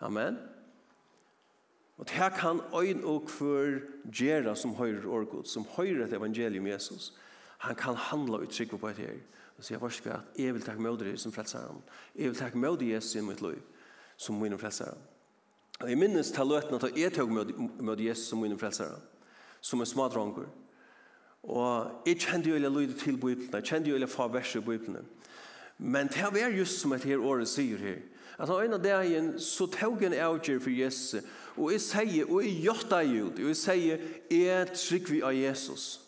Amen. 0.00 0.38
Og 1.98 2.06
det 2.06 2.14
her 2.14 2.28
kan 2.30 2.60
øyn 2.74 3.02
og 3.04 3.26
kvør 3.26 3.80
gjøre 4.12 4.56
som 4.56 4.76
høyre 4.78 5.08
årgod, 5.08 5.44
som 5.44 5.66
høyre 5.76 6.06
et 6.06 6.14
evangelium 6.14 6.66
Jesus. 6.66 7.12
Han 7.58 7.74
kan 7.74 7.94
handla 7.94 8.38
og 8.38 8.48
trygg 8.48 8.78
på 8.78 8.88
et 8.88 9.02
her. 9.02 9.18
Og 9.58 9.64
sier, 9.64 9.78
varsk 9.82 10.06
at 10.06 10.38
jeg 10.38 10.54
vil 10.54 10.62
takke 10.62 10.82
med 10.82 11.18
som 11.18 11.32
frelser 11.32 11.58
han. 11.58 11.82
Jeg 12.14 12.30
vil 12.30 12.38
takke 12.38 12.58
med 12.58 12.78
deg 12.78 12.92
Jesus 12.94 13.16
i 13.18 13.20
mitt 13.20 13.42
liv, 13.42 13.58
som 14.16 14.38
min 14.38 14.58
frelser 14.58 14.92
han. 14.92 15.02
Og 15.80 15.90
jeg 15.90 15.98
minnes 15.98 16.30
til 16.30 16.46
løtene 16.46 16.78
at 16.78 16.96
jeg 16.96 17.12
tok 17.12 17.30
med 17.30 18.00
Jesus 18.00 18.28
som 18.28 18.38
min 18.38 18.58
frelser 18.58 18.92
han 18.94 19.02
som 19.60 19.80
en 19.80 19.86
smadronger. 19.86 20.48
Og 21.42 22.02
jeg 22.06 22.18
kjente 22.18 22.50
jo 22.50 22.54
eller 22.54 22.68
lydet 22.68 22.96
til 23.00 23.16
Bibelen, 23.16 23.50
jeg 23.52 23.64
kjente 23.64 23.90
jo 23.90 23.94
eller 23.94 24.06
far 24.06 24.28
verset 24.28 24.60
i 24.60 24.64
Bibelen. 24.64 25.06
Men 25.78 26.08
det 26.08 26.42
er 26.42 26.58
just 26.58 26.80
som 26.80 26.92
et 26.92 27.04
her 27.04 27.18
året 27.18 27.48
sier 27.48 27.78
her. 27.78 28.00
At 28.38 28.48
han 28.48 28.62
øyne 28.62 28.82
dagen, 28.82 29.40
så 29.40 29.66
tog 29.66 30.02
en 30.02 30.12
avgjør 30.12 30.58
for 30.60 30.70
Jesus, 30.70 31.22
og 31.56 31.72
jeg 31.72 31.80
sier, 31.80 32.30
og 32.30 32.44
jeg 32.44 32.60
gjør 32.62 32.84
det 32.90 33.18
jo, 33.18 33.26
og 33.26 33.48
jeg 33.48 33.56
sier, 33.56 34.04
jeg 34.30 34.68
trygg 34.74 35.10
vi 35.10 35.22
av 35.22 35.34
Jesus. 35.34 36.00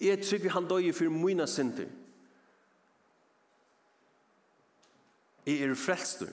Jeg 0.00 0.20
trygg 0.22 0.44
vi 0.44 0.52
han 0.52 0.68
døye 0.68 0.92
for 0.92 1.10
mine 1.10 1.46
synder. 1.46 1.88
Jeg 5.46 5.62
er 5.64 5.74
frelster. 5.74 6.28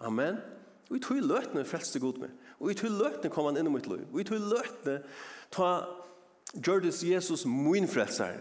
Amen. 0.00 0.38
Og 0.90 0.96
jeg 0.96 1.02
tror 1.02 1.16
jeg 1.16 1.26
løtene 1.26 1.64
frelster 1.64 2.00
god 2.00 2.20
med. 2.22 2.30
Og 2.60 2.68
jeg 2.70 2.76
tror 2.76 2.88
jeg 2.88 2.98
løtene 2.98 3.32
kom 3.34 3.48
han 3.48 3.58
inn 3.58 3.66
i 3.66 3.74
mitt 3.74 3.88
liv. 3.90 4.06
Og 4.12 4.20
jeg 4.20 4.26
tror 4.28 4.38
jeg 4.38 4.52
løtene 4.52 4.96
ta 5.50 5.70
gjørdes 6.54 7.02
Jesus 7.04 7.44
min 7.46 7.88
frelsar, 7.88 8.38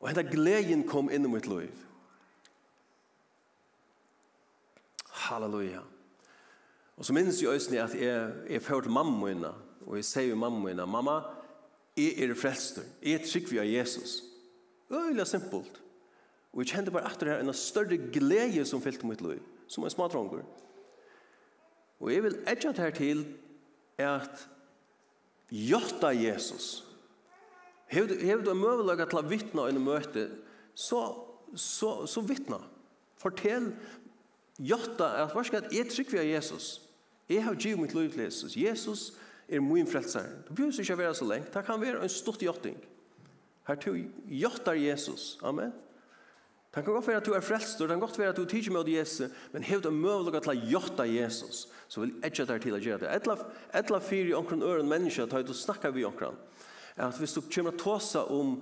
og 0.00 0.08
henda 0.08 0.24
gleden 0.24 0.86
kom 0.88 1.10
inn 1.12 1.26
i 1.26 1.32
mitt 1.32 1.48
liv. 1.50 1.72
Halleluja. 5.28 5.82
Og 6.96 7.04
så 7.04 7.14
minnes 7.16 7.40
jeg 7.40 7.48
også 7.48 7.76
at 7.80 7.94
jeg, 7.96 8.32
jeg 8.50 8.62
førte 8.62 8.92
mamma 8.92 9.26
mine, 9.26 9.52
og 9.86 9.96
jeg 9.96 10.04
sier 10.04 10.36
mamma 10.36 10.60
mine, 10.68 10.86
mamma, 10.86 11.20
jeg 11.96 12.16
er 12.22 12.34
frelster, 12.38 12.84
jeg 13.02 13.18
er 13.18 13.26
trygg 13.26 13.52
av 13.58 13.68
Jesus. 13.68 14.20
Øyla 14.90 15.24
simpelt. 15.24 15.80
Og 16.52 16.64
jeg 16.64 16.72
kjente 16.74 16.92
bare 16.92 17.06
etter 17.06 17.28
det 17.28 17.34
her 17.34 17.44
en 17.44 17.54
større 17.54 17.96
glede 18.12 18.64
som 18.66 18.82
fyllte 18.82 19.06
mitt 19.06 19.22
liv, 19.22 19.42
som 19.70 19.84
en 19.84 19.92
smadronger. 19.92 20.42
Og 22.00 22.12
jeg 22.12 22.24
vil 22.24 22.38
etter 22.48 22.72
det 22.72 22.84
her 22.84 22.94
til 22.96 23.26
at 23.98 24.48
jotta 25.50 26.10
Jesus, 26.16 26.84
Hever 27.90 28.44
du 28.44 28.52
en 28.52 28.60
møvelag 28.60 29.02
til 29.10 29.18
å 29.18 29.26
vittne 29.26 29.66
en 29.66 29.80
møte, 29.82 30.28
så, 30.78 31.00
så, 31.58 32.06
så 32.06 32.22
vittne. 32.22 32.60
Fortell, 33.18 33.72
gjøtta, 34.62 35.08
at 35.24 35.34
hva 35.34 35.42
skal 35.46 35.66
jeg 35.74 35.90
trykker 35.90 36.22
av 36.22 36.28
Jesus. 36.28 36.70
Jeg 37.30 37.44
har 37.44 37.58
givet 37.58 37.82
mitt 37.82 37.94
liv 37.94 38.12
til 38.14 38.24
Jesus. 38.28 38.56
Jesus 38.56 39.02
er 39.50 39.62
min 39.62 39.88
frelser. 39.90 40.28
Det 40.46 40.54
behøver 40.54 40.82
ikke 40.82 40.96
å 40.96 41.02
være 41.02 41.18
så 41.18 41.28
Ta 41.28 41.60
Det 41.60 41.66
kan 41.66 41.82
være 41.82 42.02
en 42.02 42.12
stort 42.12 42.42
gjøtting. 42.42 42.78
Her 43.66 43.78
to 43.78 43.94
gjøtter 44.26 44.78
Jesus. 44.78 45.38
Amen. 45.42 45.72
Det 46.74 46.84
kan 46.84 46.94
godt 46.94 47.06
være 47.08 47.16
at 47.16 47.26
du 47.26 47.32
er 47.34 47.42
frelst, 47.42 47.80
og 47.80 47.88
det 47.88 47.96
kan 47.96 48.00
godt 48.00 48.18
være 48.18 48.30
at 48.30 48.36
du 48.36 48.44
tidsjer 48.44 48.72
med 48.72 48.88
Jesus, 48.88 49.30
men 49.52 49.62
hev 49.62 49.80
du 49.82 49.90
mulig 49.90 50.38
til 50.38 50.52
å 50.52 50.68
gjøre 50.70 51.06
Jesus, 51.10 51.64
så 51.88 52.00
vil 52.00 52.12
jeg 52.22 52.30
ikke 52.30 52.46
der 52.46 52.62
til 52.62 52.76
å 52.76 52.78
gjøre 52.78 53.00
det. 53.02 53.14
Etla, 53.16 53.34
etla 53.74 53.98
fyrir 53.98 54.30
i 54.30 54.36
omkring 54.38 54.62
øren 54.62 54.88
mennesker, 54.88 55.26
tar 55.26 55.42
du 55.42 55.50
snakker 55.54 55.90
vi 55.90 56.04
omkring 56.06 56.38
at 57.00 57.18
hvis 57.18 57.36
du 57.36 57.40
kommer 57.40 57.76
til 57.76 57.92
å 57.92 57.98
ta 57.98 58.24
om, 58.28 58.56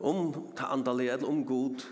om 0.00 0.32
ta 0.56 0.72
andalig 0.74 1.08
eller 1.12 1.28
om 1.28 1.44
god, 1.46 1.84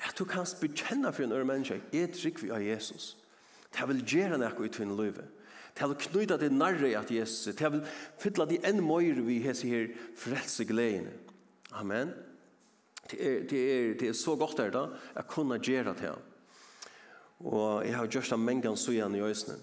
at 0.00 0.18
du 0.18 0.24
kan 0.28 0.46
bekjenne 0.60 1.12
for 1.12 1.24
en 1.24 1.32
øre 1.32 1.48
menneske, 1.48 1.80
er 1.92 2.12
trygg 2.12 2.42
vi 2.42 2.52
av 2.52 2.62
Jesus. 2.62 3.14
Det 3.72 3.88
vil 3.88 4.04
gjøre 4.04 4.38
noe 4.40 4.66
i 4.66 4.72
tvinne 4.72 4.96
løyve. 4.96 5.24
Det 5.76 5.88
vil 5.90 5.98
knyta 6.06 6.38
det 6.40 6.52
nærre 6.52 6.92
at 6.96 7.10
Jesus. 7.12 7.54
Det 7.56 7.72
vil 7.72 7.82
fylle 8.20 8.46
det 8.48 8.62
enn 8.64 8.80
møyre 8.84 9.24
vi 9.26 9.42
har 9.44 9.56
her 9.56 9.90
frelse 10.16 10.64
gledene. 10.64 11.12
Amen. 11.76 12.14
Det 13.10 13.18
er, 13.20 13.42
det, 13.46 13.60
er, 13.60 13.92
det 14.00 14.08
er 14.08 14.16
så 14.18 14.34
godt 14.36 14.58
her 14.58 14.72
da, 14.74 14.88
jeg 15.14 15.28
kunne 15.30 15.60
gjøre 15.62 15.92
det 15.94 16.08
her. 16.08 16.16
Og 17.44 17.84
jeg 17.84 17.94
har 17.94 18.08
gjort 18.08 18.32
det 18.32 18.38
mange 18.40 18.64
ganger 18.64 18.80
så 18.80 18.94
igjen 18.94 19.14
i 19.14 19.22
øsene. 19.22 19.58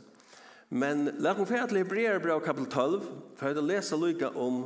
Men 0.73 1.09
la 1.21 1.33
oss 1.33 1.49
få 1.49 1.59
til 1.69 1.81
Hebreerbrev 1.81 2.39
kapitel 2.45 2.69
12, 2.69 3.01
for 3.37 3.49
jeg 3.49 3.57
har 3.57 3.67
lest 3.67 3.93
lykke 3.97 4.29
om 4.39 4.63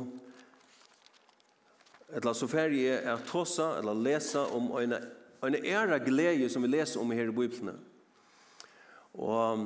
eller 2.12 2.32
så 2.32 2.48
färg 2.48 2.88
är 2.88 3.10
att 3.10 3.26
tossa 3.26 3.78
eller 3.78 3.94
läsa 3.94 4.46
om 4.46 4.76
en 4.76 4.94
en 5.42 5.54
ära 5.54 5.98
glede 5.98 6.48
som 6.48 6.62
vi 6.62 6.68
läser 6.68 7.00
om 7.00 7.10
her 7.10 7.28
i 7.28 7.32
Bibeln. 7.32 7.78
Och 9.12 9.58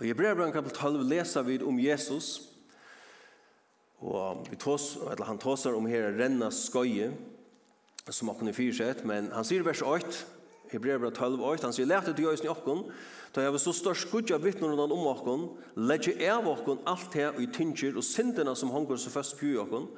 i 0.00 0.06
Hebreerbrevet 0.08 0.54
kapitel 0.54 0.78
12 0.78 1.04
läser 1.04 1.42
vi 1.42 1.62
om 1.62 1.80
Jesus. 1.80 2.40
Och 3.98 4.46
vi 4.50 4.56
tås, 4.56 4.96
eller 4.96 5.24
han 5.24 5.38
tossar 5.38 5.74
om 5.74 5.86
her 5.86 6.12
renna 6.12 6.50
skøye, 6.50 7.12
som 8.08 8.28
har 8.28 8.48
i 8.48 8.52
fyrsett, 8.52 9.04
men 9.04 9.30
han 9.32 9.44
sier 9.44 9.62
vers 9.64 9.82
8 9.82 10.06
Hebreerbrevet 10.72 11.14
12 11.16 11.42
8 11.42 11.62
han 11.62 11.72
sier, 11.72 11.86
lärt 11.86 12.08
ut 12.08 12.18
i 12.18 12.26
ösn 12.26 12.46
i 12.46 12.48
okkon 12.48 12.82
då 13.32 13.40
jag 13.40 13.52
var 13.52 13.58
så 13.58 13.72
stor 13.72 13.94
skudja 13.94 14.38
vittnen 14.38 14.70
undan 14.70 14.92
om 14.92 15.06
okkon 15.06 15.56
lägger 15.74 16.34
av 16.34 16.48
okkon 16.48 16.78
allt 16.84 17.14
här 17.14 17.40
i 17.40 17.46
tynger 17.46 17.96
och 17.96 18.04
synderna 18.04 18.54
som 18.54 18.70
hongår 18.70 18.96
så 18.96 19.10
først 19.10 19.40
på 19.40 19.46
okkon 19.62 19.88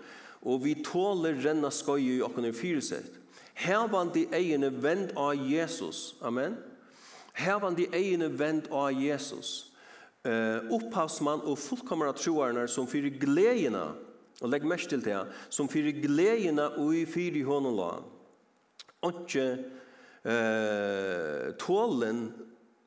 og 0.42 0.64
vi 0.64 0.74
tåler 0.84 1.38
renna 1.42 1.70
skøye 1.70 2.18
i 2.18 2.24
okkene 2.24 2.52
fyrsett. 2.52 3.12
de 4.14 4.26
egene 4.32 4.70
vend 4.70 5.12
av 5.16 5.34
Jesus. 5.34 6.14
Amen. 6.22 6.56
Hervan 7.32 7.74
de 7.74 7.86
egene 7.92 8.28
vend 8.28 8.68
av 8.70 8.92
Jesus. 8.92 9.72
Eh, 10.26 10.58
opphavsmann 10.72 11.44
og 11.46 11.58
fullkommer 11.58 12.08
av 12.10 12.16
troerne 12.18 12.66
som 12.68 12.86
fyrir 12.86 13.14
gledene, 13.20 13.92
og 14.42 14.50
legg 14.50 14.64
mest 14.66 14.88
til 14.90 15.02
det, 15.04 15.20
som 15.48 15.68
fyrir 15.68 16.00
gledina 16.02 16.70
og 16.80 16.94
i 16.96 17.04
fyrir 17.06 17.40
i 17.40 17.46
hånden 17.46 17.76
la. 17.76 17.92
Ikke 19.06 19.44
eh, 20.26 21.52
tålen, 21.62 22.26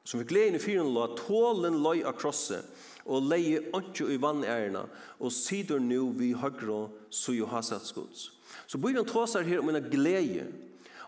som 0.03 0.20
fyrir 0.20 0.29
gledene 0.34 0.60
fyrir 0.60 0.84
hånden 0.84 0.98
la, 0.98 1.08
tålen 1.22 1.79
løy 1.86 2.03
av 2.03 2.18
krosset, 2.20 2.65
og 3.06 3.29
leie 3.29 3.62
åndsju 3.74 4.10
i 4.13 4.20
vannærena, 4.22 4.86
og 5.20 5.32
sider 5.32 5.79
nu 5.79 6.10
vi 6.18 6.32
høyre 6.34 6.89
så 7.10 7.34
jo 7.34 7.46
hasatsgods. 7.46 8.32
Så 8.68 8.77
Bibelen 8.77 9.06
tåsar 9.06 9.41
her 9.41 9.60
om 9.60 9.70
en 9.70 9.84
glede, 9.91 10.48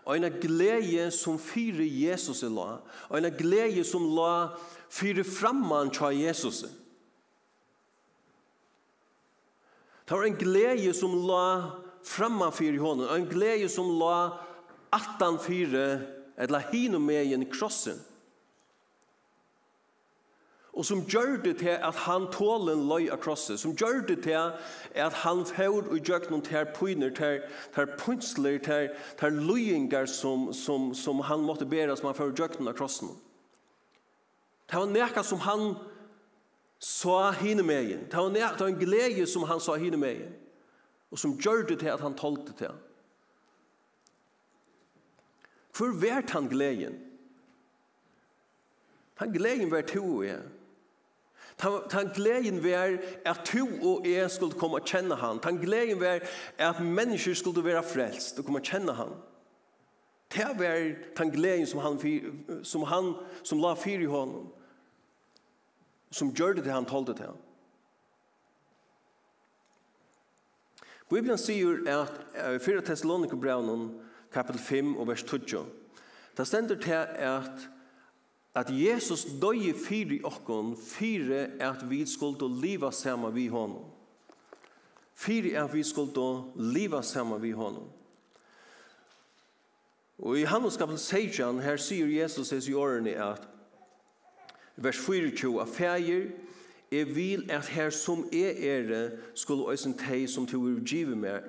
og 0.04 0.16
en 0.16 0.32
glede 0.40 1.10
som 1.10 1.38
fyrer 1.38 1.86
Jesus 1.86 2.42
i 2.42 2.50
la, 2.50 2.80
og 3.08 3.18
en 3.18 3.34
glede 3.38 3.84
som 3.84 4.06
la 4.16 4.48
fyrer 4.90 5.24
framman 5.24 5.92
tja 5.94 6.10
Jesus. 6.10 6.64
Det 10.08 10.18
var 10.18 10.26
en 10.26 10.36
glede 10.36 10.94
som 10.94 11.14
la 11.26 11.70
framman 12.04 12.52
fyrir 12.52 12.80
honom, 12.82 13.06
en 13.14 13.28
glede 13.30 13.68
som 13.70 13.94
la 14.00 14.38
attan 14.92 15.38
fyrer, 15.40 16.02
eller 16.36 16.70
hino 16.72 16.98
med 16.98 17.30
i 17.32 17.44
krossen 17.44 18.00
og 20.72 20.86
som 20.88 21.02
gjør 21.04 21.36
det 21.44 21.58
til 21.60 21.74
at 21.84 21.96
han 22.06 22.30
tålen 22.32 22.86
løy 22.88 23.10
av 23.12 23.18
krosset, 23.20 23.60
som 23.60 23.74
gjør 23.76 24.06
det 24.08 24.22
til 24.24 24.54
at 24.96 25.16
han 25.20 25.42
fjord 25.44 25.90
og 25.92 25.98
gjør 26.00 26.30
noen 26.32 26.44
til 26.46 26.70
pøyner, 26.72 27.12
til 27.12 27.90
pynsler, 28.00 28.56
til 29.20 29.40
løyinger 29.48 30.08
som, 30.08 30.48
som, 30.56 30.94
som 30.96 31.20
han 31.28 31.44
måtte 31.44 31.68
bære 31.68 31.96
som 31.96 32.08
han 32.08 32.16
fjord 32.16 32.32
og 32.32 32.40
gjør 32.40 32.56
noen 32.56 32.72
av 32.72 32.78
krossen. 32.78 33.10
Det 34.64 34.80
var 34.80 34.88
nekka 34.88 35.24
som 35.28 35.42
han 35.44 35.74
sa 36.80 37.18
hine 37.36 37.62
med 37.62 37.90
igjen. 37.90 38.08
Det 38.08 38.16
var, 38.16 38.32
nekka, 38.32 38.54
det 38.56 38.64
var 38.64 38.72
en 38.72 38.80
glede 38.80 39.28
som 39.28 39.44
han 39.52 39.60
sa 39.60 39.76
hine 39.76 40.00
med 40.00 40.16
igjen, 40.22 40.32
og 41.12 41.20
som 41.20 41.36
gjør 41.36 41.66
det 41.68 41.82
til 41.84 41.92
at 41.92 42.00
han 42.00 42.16
tålte 42.16 42.56
til. 42.56 42.72
Hvor 45.76 45.92
vært 46.00 46.32
han 46.32 46.48
gleden? 46.48 46.96
Han 49.20 49.36
gleden 49.36 49.68
vært 49.72 49.92
to 49.92 50.06
igjen. 50.24 50.48
Ja. 50.48 50.58
Han 51.58 52.10
glädjen 52.14 52.62
var 52.62 52.98
at 53.24 53.52
du 53.52 53.62
och 53.62 54.06
jag 54.06 54.30
skulle 54.30 54.52
komma 54.52 54.76
og 54.76 54.88
känna 54.88 55.14
han. 55.14 55.38
Tan 55.38 55.58
glädjen 55.58 56.00
var 56.00 56.22
att 56.58 56.82
människor 56.82 57.34
skulle 57.34 57.60
vara 57.60 57.82
frälst 57.82 58.38
og 58.38 58.44
komma 58.46 58.58
og 58.58 58.64
känna 58.64 58.92
han. 58.92 59.12
Det 60.28 60.58
var 60.58 61.14
tan 61.14 61.30
glädjen 61.30 61.66
som 61.66 61.80
han 61.80 61.98
som 62.62 62.82
han 62.82 63.14
som 63.42 63.58
la 63.58 63.76
fyr 63.76 64.00
i 64.00 64.06
honom. 64.06 64.52
Som 66.10 66.30
gjorde 66.30 66.62
det 66.62 66.70
han 66.70 66.84
talade 66.84 67.14
till 67.14 67.26
honom. 67.26 67.42
Bibelen 71.12 71.38
sier 71.38 71.82
at 71.92 72.12
uh, 72.40 72.58
4 72.58 72.80
Thessaloniker 72.80 73.36
kapitel 74.32 74.60
5 74.60 74.96
og 74.96 75.08
vers 75.08 75.22
20. 75.22 75.64
Det 76.36 76.46
stender 76.46 76.76
til 76.80 77.04
at 77.14 77.68
at 78.54 78.68
Jesus 78.70 79.24
døye 79.40 79.72
fyri 79.74 80.20
okkon, 80.24 80.76
fyri 80.76 81.46
at 81.60 81.90
vi 81.90 82.04
skulle 82.06 82.50
liva 82.60 82.90
saman 82.92 83.34
vi 83.34 83.46
honom. 83.48 83.84
Fyri 85.14 85.54
at 85.56 85.72
vi 85.74 85.82
skulle 85.82 86.42
liva 86.56 87.02
saman 87.02 87.42
vi 87.42 87.50
honom. 87.50 87.88
Og 90.18 90.38
i 90.38 90.44
Hannes 90.44 90.76
kapitel 90.76 90.98
16, 90.98 91.60
her 91.60 91.76
sier 91.76 92.06
Jesus 92.06 92.52
i 92.68 92.72
årene 92.72 93.16
at 93.18 93.48
vers 94.76 94.98
24, 94.98 95.62
at 95.62 95.68
feir, 95.68 96.28
jeg 96.92 97.14
vil 97.16 97.50
at 97.50 97.66
her 97.66 97.90
som 97.90 98.28
er 98.32 98.52
ere 98.52 99.10
skulle 99.34 99.72
øyne 99.72 99.96
teg 99.98 100.28
som 100.28 100.46
til 100.46 100.60
å 100.60 100.76
give 100.84 101.16
meg, 101.16 101.48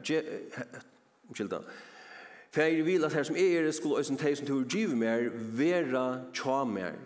For 2.53 2.62
jeg 2.62 2.86
vil 2.86 3.03
at 3.05 3.13
her 3.13 3.24
som 3.24 3.36
er, 3.36 3.72
skulle 3.72 3.98
også 3.98 4.15
teg 4.22 4.38
som 4.38 4.48
tog 4.48 4.67
givet 4.69 4.98
mer, 4.98 5.29
vera 5.57 6.22
tja 6.38 6.60
mer. 6.69 7.00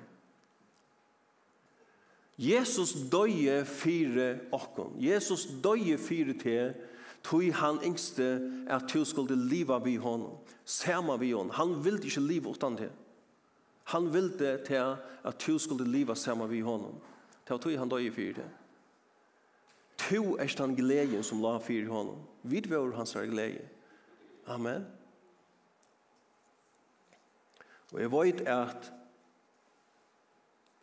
Jesus 2.37 2.91
døye 3.11 3.61
fire 3.65 4.25
okkon. 4.51 4.97
Jesus 4.99 5.47
døye 5.63 5.95
fire 5.97 6.35
til, 6.41 6.73
tog 7.23 7.47
han 7.61 7.79
yngste 7.85 8.27
at 8.67 8.91
du 8.91 9.05
skulle 9.07 9.39
liva 9.39 9.79
vi 9.79 9.95
honom, 9.95 10.35
sema 10.65 11.15
vi 11.15 11.31
honom. 11.31 11.55
Han 11.55 11.77
ville 11.85 12.03
ikke 12.03 12.25
liva 12.27 12.51
utan 12.51 12.77
til. 12.77 12.91
Han 13.95 14.11
ville 14.13 14.59
til 14.67 14.97
at 15.23 15.47
du 15.47 15.57
skulle 15.57 15.87
liva 15.87 16.15
sema 16.15 16.45
vi 16.45 16.59
honom. 16.59 16.99
Det 17.47 17.61
tog 17.61 17.79
han 17.79 17.89
døye 17.89 18.11
fire 18.11 18.33
til. 18.33 18.51
To 19.97 20.35
er 20.35 20.53
den 20.57 20.75
gleden 20.75 21.23
som 21.23 21.41
la 21.41 21.57
fire 21.57 21.87
honom. 21.87 22.19
Vid 22.43 22.67
vår 22.67 22.95
hans 22.99 23.13
glede. 23.15 23.63
Amen. 24.47 24.96
Og 27.93 28.01
jeg 28.01 28.11
vet 28.11 28.41
at 28.47 28.93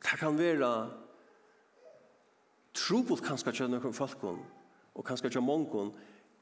det 0.04 0.18
kan 0.20 0.38
være 0.38 0.70
trobult 2.74 3.24
kanskje 3.24 3.52
til 3.52 3.72
noen 3.72 3.94
folk 3.94 4.24
og 4.24 5.04
kanskje 5.04 5.30
til 5.34 5.42
mange 5.42 5.90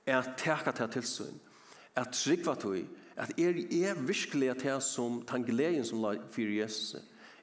er 0.07 0.19
at 0.19 0.35
teka 0.39 0.73
til 0.77 0.91
tilsyn 0.99 1.39
at 1.97 2.13
trygva 2.13 2.55
tog 2.55 2.79
at 3.17 3.33
er 3.39 3.59
jeg 3.71 4.09
virkelig 4.09 4.51
at 4.51 4.65
jeg 4.65 4.83
som 4.83 5.21
den 5.29 5.45
gleden 5.45 5.85
som 5.85 6.01
la 6.01 6.15
for 6.33 6.41
Jesus? 6.41 6.97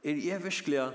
Er 0.03 0.15
jeg 0.17 0.43
virkelig 0.43 0.91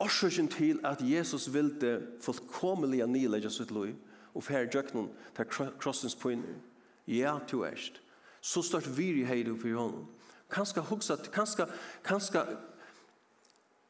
årsøkken 0.00 0.48
til 0.48 0.80
at 0.84 0.98
Jesus 1.00 1.52
ville 1.54 2.06
fullkomelig 2.20 3.06
nylegge 3.06 3.50
sitt 3.50 3.70
liv 3.70 3.94
og 4.34 4.44
færre 4.44 4.66
djøknen 4.66 5.10
til 5.36 5.44
krossens 5.78 6.14
poinner 6.14 6.58
ja, 7.06 7.38
du 7.50 7.64
erst 7.64 8.02
så 8.40 8.62
stort 8.62 8.96
viri 8.96 9.20
i 9.20 9.24
heidu 9.24 9.56
for 9.56 9.68
honom 9.68 10.06
Kanska 10.50 10.80
hugsa, 10.80 11.16
kanska, 11.16 11.66
kanska 12.02 12.46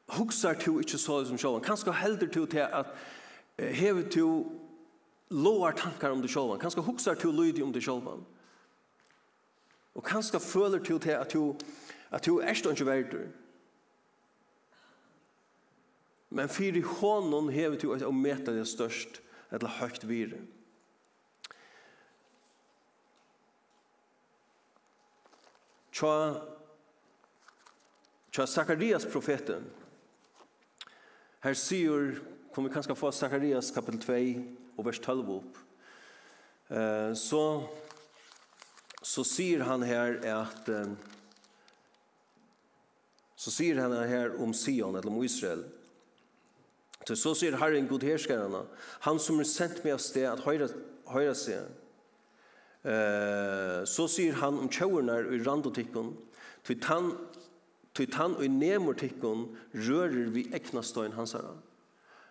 hugsa 0.07 0.55
tu 0.55 0.81
ikkje 0.81 0.99
så 0.99 1.25
som 1.25 1.38
sjåan. 1.38 1.62
Kanska 1.62 1.92
heldur 1.92 2.29
tu 2.29 2.46
til 2.46 2.66
at 2.66 2.87
hever 3.59 4.03
til 4.03 4.44
loar 5.31 5.73
tankar 5.73 6.11
om 6.11 6.23
du 6.23 6.29
sjåan. 6.29 6.61
Kanska 6.61 6.81
hugsa 6.81 7.14
tu 7.14 7.33
lydig 7.33 7.64
om 7.64 7.73
du 7.73 7.81
sjåan. 7.81 8.27
Og 9.94 10.05
kanska 10.05 10.38
føler 10.38 10.79
tu 10.79 10.99
til 10.99 11.11
at 11.11 11.29
tu, 11.29 11.57
at 12.11 12.23
tu 12.23 12.38
er 12.38 12.55
stånd 12.55 12.85
verdur. 12.85 13.27
Men 16.31 16.49
fyrir 16.49 16.87
hånden 16.87 17.51
hever 17.51 17.77
til 17.77 17.90
at 17.94 18.07
å 18.07 18.14
meta 18.14 18.53
det 18.55 18.68
størst, 18.68 19.20
eller 19.51 19.81
høgt 19.81 20.07
viren. 20.07 20.46
tja, 25.92 26.14
tja 28.31 28.46
Sakarias 28.46 29.07
profeten. 29.11 29.66
Her 31.40 31.57
sier, 31.57 32.18
kom 32.55 32.66
vi 32.66 32.72
kanskje 32.74 32.96
få 32.98 33.12
Zacharias 33.16 33.70
kapitel 33.72 34.03
2 34.05 34.18
og 34.76 34.87
vers 34.87 35.00
12 35.00 35.31
opp. 35.38 35.61
Eh, 36.70 37.12
så, 37.16 37.44
så 39.03 39.24
sier 39.24 39.64
han 39.66 39.83
her 39.83 40.20
at 40.29 40.68
uh, 40.68 40.92
så 43.40 43.53
sier 43.55 43.81
han 43.81 43.94
her 43.96 44.35
om 44.42 44.53
Sion, 44.53 44.96
eller 44.98 45.09
om 45.09 45.22
Israel. 45.24 45.64
Så, 47.07 47.16
så 47.16 47.33
sier 47.35 47.57
Herren, 47.57 47.88
god 47.88 48.05
herskerne, 48.05 48.66
han 49.07 49.20
som 49.22 49.40
er 49.40 49.48
sendt 49.48 49.81
meg 49.81 49.96
av 49.96 50.03
sted 50.05 50.29
at 50.29 50.42
høyre, 50.44 50.68
høyre 51.09 51.33
seg, 51.38 51.70
Eh, 52.85 53.81
så 53.85 54.07
sier 54.09 54.38
han 54.40 54.59
om 54.59 54.71
tjårnar 54.73 55.29
i 55.35 55.43
randotikken, 55.45 56.14
til 56.64 56.85
han 56.88 57.12
Tøyt 57.90 58.14
han 58.14 58.37
og 58.38 58.47
nemortikken 58.55 59.49
rører 59.75 60.29
vi 60.31 60.45
eknastøyen 60.55 61.16
hansara. 61.16 61.57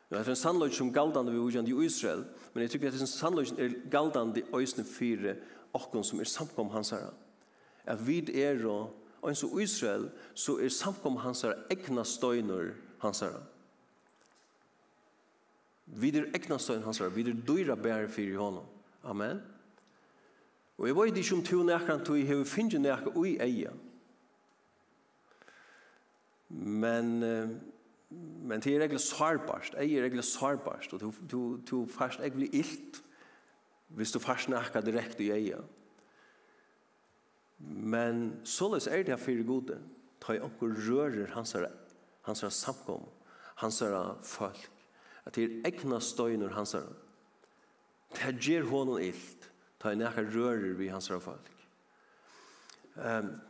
Ja, 0.07 0.15
Nå 0.15 0.17
er 0.17 0.23
det 0.23 0.31
en 0.31 0.39
sannløy 0.39 0.69
som 0.73 0.93
galdande 0.93 1.33
vi 1.33 1.37
ugjende 1.37 1.73
i 1.73 1.85
Israel, 1.85 2.23
men 2.53 2.63
jeg 2.63 2.71
tror 2.71 2.79
at 2.87 2.93
det 2.93 3.01
er 3.01 3.03
en 3.03 3.11
sannløy 3.11 3.43
som 3.45 3.59
er 3.59 3.75
galdande 3.91 4.39
i 4.39 4.45
øyne 4.55 4.85
fire 4.87 5.35
okken 5.75 6.03
som 6.03 6.19
er 6.23 6.31
samkom 6.31 6.71
hans. 6.73 6.93
At 7.85 8.07
vi 8.07 8.23
er 8.41 8.65
og 8.65 8.95
Og 9.21 9.37
så 9.37 9.57
Israel, 9.59 10.09
så 10.33 10.57
er 10.57 10.69
samkom 10.69 11.17
hans 11.19 11.41
herre 11.41 11.57
egna 11.71 12.03
støyner 12.03 12.71
hans 13.01 13.19
herre. 13.19 13.41
Vi 15.85 16.11
er 16.15 16.29
egna 16.35 16.57
støyner 16.57 16.85
hans 16.85 17.01
vi 17.15 17.25
er 17.27 17.33
dyra 17.47 17.75
bære 17.75 18.09
fyrir 18.09 18.33
i 18.33 18.39
honom. 18.39 18.65
Amen. 19.03 19.41
Og 20.79 20.87
jeg 20.87 20.95
vet 20.95 21.17
ikke 21.17 21.35
om 21.35 21.43
to 21.43 21.63
nærkant 21.67 22.05
til 22.07 22.21
jeg 22.21 22.27
har 22.31 22.45
finnet 22.47 22.81
nærkant 22.81 23.15
ui 23.19 23.35
eia. 23.43 23.71
Men, 26.49 27.09
men 28.09 28.61
det 28.63 28.71
er 28.71 28.85
egentlig 28.85 29.01
sårbart. 29.03 29.75
Eia 29.77 29.99
er 29.99 30.07
egentlig 30.07 30.23
sårbart. 30.23 30.87
Og 30.93 31.01
du, 31.31 31.59
du, 31.69 31.85
fast 31.85 32.19
egentlig 32.19 32.49
illt 32.55 33.03
hvis 33.89 34.11
du 34.11 34.19
fast 34.19 34.49
nærkant 34.49 34.85
direkte 34.85 35.23
i 35.25 35.31
eia. 35.35 35.59
Men 37.59 38.39
såleis 38.47 38.87
er 38.87 39.03
det 39.03 39.19
fyrir 39.19 39.43
gode. 39.43 39.81
Ta 40.21 40.35
i 40.35 40.39
onkur 40.39 40.71
rører 40.87 41.31
hans 41.33 41.55
er, 41.55 41.67
hans 42.27 42.43
er 42.43 42.51
samkom, 42.51 43.03
hans 43.55 43.81
er 43.81 44.17
folk. 44.23 44.69
At 45.25 45.35
det 45.35 45.43
er 45.43 45.67
egna 45.67 45.99
støyner 45.99 46.53
hans 46.55 46.73
er. 46.73 46.87
Det 48.11 48.23
her 48.23 48.39
gjer 48.41 48.67
honom 48.69 48.99
illt 49.03 49.38
ta 49.79 49.91
i 49.91 49.95
nekka 49.95 50.21
rører 50.21 50.73
vi 50.77 50.87
hans 50.87 51.07
folk. 51.07 51.51
Um, 52.95 53.41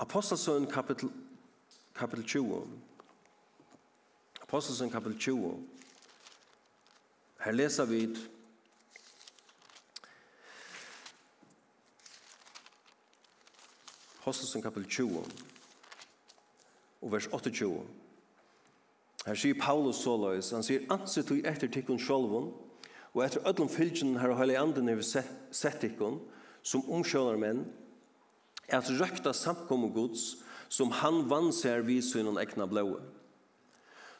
Apostelsøn 0.00 0.66
kapitel, 0.66 1.10
kapitel 1.94 2.24
20 2.24 2.66
Apostelsøn 4.42 4.90
kapitel 4.90 5.18
20 5.18 5.66
Her 7.40 7.52
leser 7.52 7.84
vi 7.84 8.16
Apostelsøn 14.20 14.62
kapitel 14.62 14.90
20 14.90 15.24
og 17.00 17.12
vers 17.12 17.26
28 17.26 17.86
Her 19.26 19.34
sier 19.34 19.54
Paulus 19.60 19.96
såløys, 20.00 20.50
han 20.50 20.64
sier, 20.64 20.88
anset 20.90 21.28
du 21.28 21.34
etter 21.44 21.68
tikkun 21.68 22.00
sjolvun, 22.00 22.54
Og 23.14 23.24
etter 23.24 23.46
ødlom 23.48 23.68
fylgjen 23.68 24.18
her 24.20 24.30
og 24.30 24.38
heilig 24.38 24.58
anden 24.60 24.88
er 24.88 24.98
vi 25.00 25.06
sett 25.06 25.86
ikkon, 25.86 26.20
som 26.62 26.84
omkjønner 26.86 27.40
menn, 27.40 27.64
er 28.68 28.78
at 28.78 28.90
røkta 29.00 29.32
samkommet 29.34 29.94
gods, 29.94 30.36
som 30.70 30.92
han 31.00 31.24
vann 31.30 31.50
seg 31.54 31.82
vi 31.88 31.98
synnen 32.04 32.38
egna 32.38 32.68
blåa. 32.70 33.00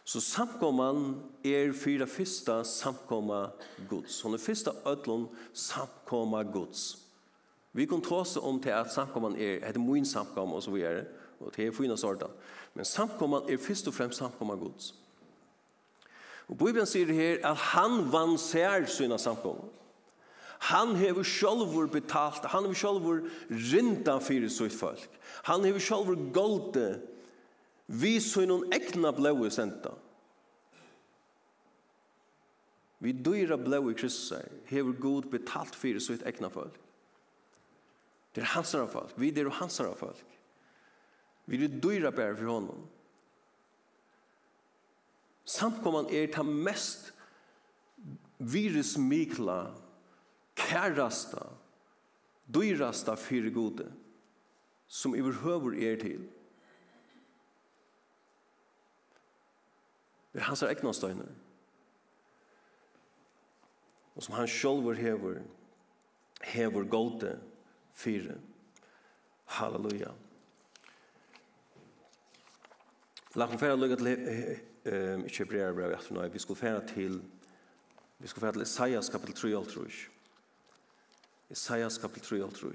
Så 0.05 0.18
samkomman 0.24 1.20
er 1.46 1.70
fyra 1.76 2.07
fyrsta 2.09 2.64
samkomma 2.66 3.53
gods. 3.90 4.16
Hon 4.24 4.35
er 4.35 4.42
fyrsta 4.42 4.72
ödlom 4.88 5.29
samkomma 5.55 6.42
gods. 6.42 6.96
Vi 7.72 7.87
kan 7.87 8.03
ta 8.03 8.16
oss 8.24 8.35
om 8.37 8.59
til 8.59 8.74
at 8.74 8.90
samkomman 8.90 9.37
er, 9.38 9.61
et 9.68 9.79
moin 9.79 10.05
samkomma 10.05 10.59
og 10.59 10.64
så 10.66 10.74
videre, 10.74 11.05
og 11.38 11.53
det 11.55 11.68
er 11.68 11.76
fina 11.76 11.94
sortan. 11.96 12.33
Men 12.74 12.88
samkomman 12.88 13.46
er 13.46 13.61
fyrst 13.62 13.87
og 13.87 13.94
fremst 13.94 14.18
samkomma 14.18 14.57
gods. 14.59 14.94
Og 16.51 16.59
Bibelen 16.59 16.89
sier 16.89 17.13
her 17.15 17.45
at 17.47 17.69
han 17.73 18.03
vann 18.11 18.35
sær 18.41 18.89
sina 18.91 19.19
samkommer. 19.23 19.69
Han 20.71 20.93
hever 20.99 21.25
sjálfur 21.25 21.87
betalt, 21.89 22.45
han 22.53 22.67
hever 22.67 22.77
sjálfur 22.77 23.23
rinda 23.49 24.19
fyrir 24.21 24.51
sitt 24.53 24.75
folk. 24.77 25.09
Han 25.49 25.65
hever 25.65 25.81
sjálfur 25.81 26.19
golde 26.35 27.01
vi 27.91 28.19
sinon 28.23 28.69
egna 28.75 29.11
blåe 29.15 29.49
senta. 29.51 29.95
Vi 33.01 33.15
dyra 33.17 33.57
blåe 33.57 33.95
kryssar 33.97 34.51
hever 34.69 34.99
god 35.01 35.31
betalt 35.33 35.79
fyrir 35.79 36.03
sitt 36.03 36.27
egna 36.29 36.51
folk. 36.53 36.77
Det 38.35 38.45
er 38.45 38.53
hansara 38.53 38.87
folk, 38.87 39.15
vi 39.19 39.33
er 39.33 39.49
hansara 39.59 39.95
folk. 39.99 40.27
Vi 41.51 41.59
er 41.65 41.81
dyra 41.83 42.13
bæra 42.15 42.37
fyrir 42.37 42.53
honom. 42.53 42.85
Samkomman 45.44 46.11
er 46.14 46.29
ta 46.33 46.42
mest 46.42 47.12
virusmikla, 48.38 49.74
kærasta, 50.57 51.46
dyrasta 52.55 53.16
fyrir 53.16 53.53
gode, 53.55 53.92
som 54.88 55.14
överhöver 55.14 55.76
er 55.76 55.96
til. 56.00 56.29
Det 60.33 60.40
er 60.40 60.46
hans 60.46 60.62
egna 60.62 60.92
støyner. 60.92 61.31
Og 64.14 64.22
som 64.22 64.35
han 64.35 64.48
sjølver 64.48 64.94
hever, 64.94 65.42
hever 66.42 66.85
gode 66.85 67.40
fire. 67.94 68.38
Halleluja. 69.50 70.12
Lagt 73.35 73.55
meg 73.55 73.61
færre 73.62 73.79
lukka 73.79 73.96
til 73.98 74.69
ehm 74.85 75.25
inte 75.25 75.45
brer 75.45 75.73
brev 75.73 75.93
efter 75.93 76.14
nå 76.14 76.29
vi 76.29 76.38
skulle 76.38 76.59
färra 76.59 76.81
til 76.81 77.21
vi 78.19 78.29
skulle 78.29 78.40
färra 78.40 78.53
til 78.53 78.62
Isaias 78.62 79.09
kapitel 79.09 79.35
3 79.35 79.55
och 79.55 79.69
3. 79.69 79.83
Isaias 81.51 81.99
kapitel 81.99 82.29
3 82.29 82.43
och 82.43 82.55
3. 82.55 82.69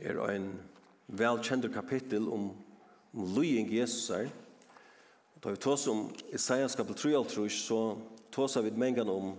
er 0.00 0.30
ein 0.30 0.60
välkänd 1.06 1.74
kapittel 1.74 2.28
om 2.28 2.56
om 3.12 3.34
lying 3.34 3.72
Jesus 3.72 4.10
er 4.10 4.28
Då 5.40 5.50
vi 5.50 5.56
tås 5.56 5.86
om 5.86 6.14
Isaias 6.32 6.76
kapitel 6.76 7.02
3 7.02 7.16
och 7.16 7.28
3 7.28 7.48
så 7.48 7.98
tås 8.30 8.56
vi 8.56 8.70
mengan 8.70 9.08
om 9.08 9.36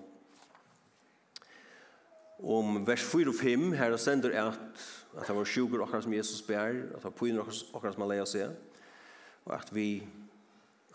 om 2.39 2.85
vers 2.85 3.03
4 3.03 3.29
og 3.29 3.35
5 3.35 3.73
her 3.73 3.91
och 3.91 3.99
sänder 3.99 4.47
at 4.47 4.59
at 5.17 5.27
han 5.27 5.35
var 5.35 5.45
sjuker 5.45 5.83
akkurat 5.83 6.03
som 6.03 6.13
Jesus 6.13 6.47
bär 6.47 6.95
at 6.95 7.03
han 7.03 7.11
på 7.11 7.27
in 7.27 7.39
och 7.39 7.53
som 7.93 8.09
leier 8.09 8.25
seg 8.25 8.49
og 9.45 9.53
at 9.55 9.73
vi 9.75 10.03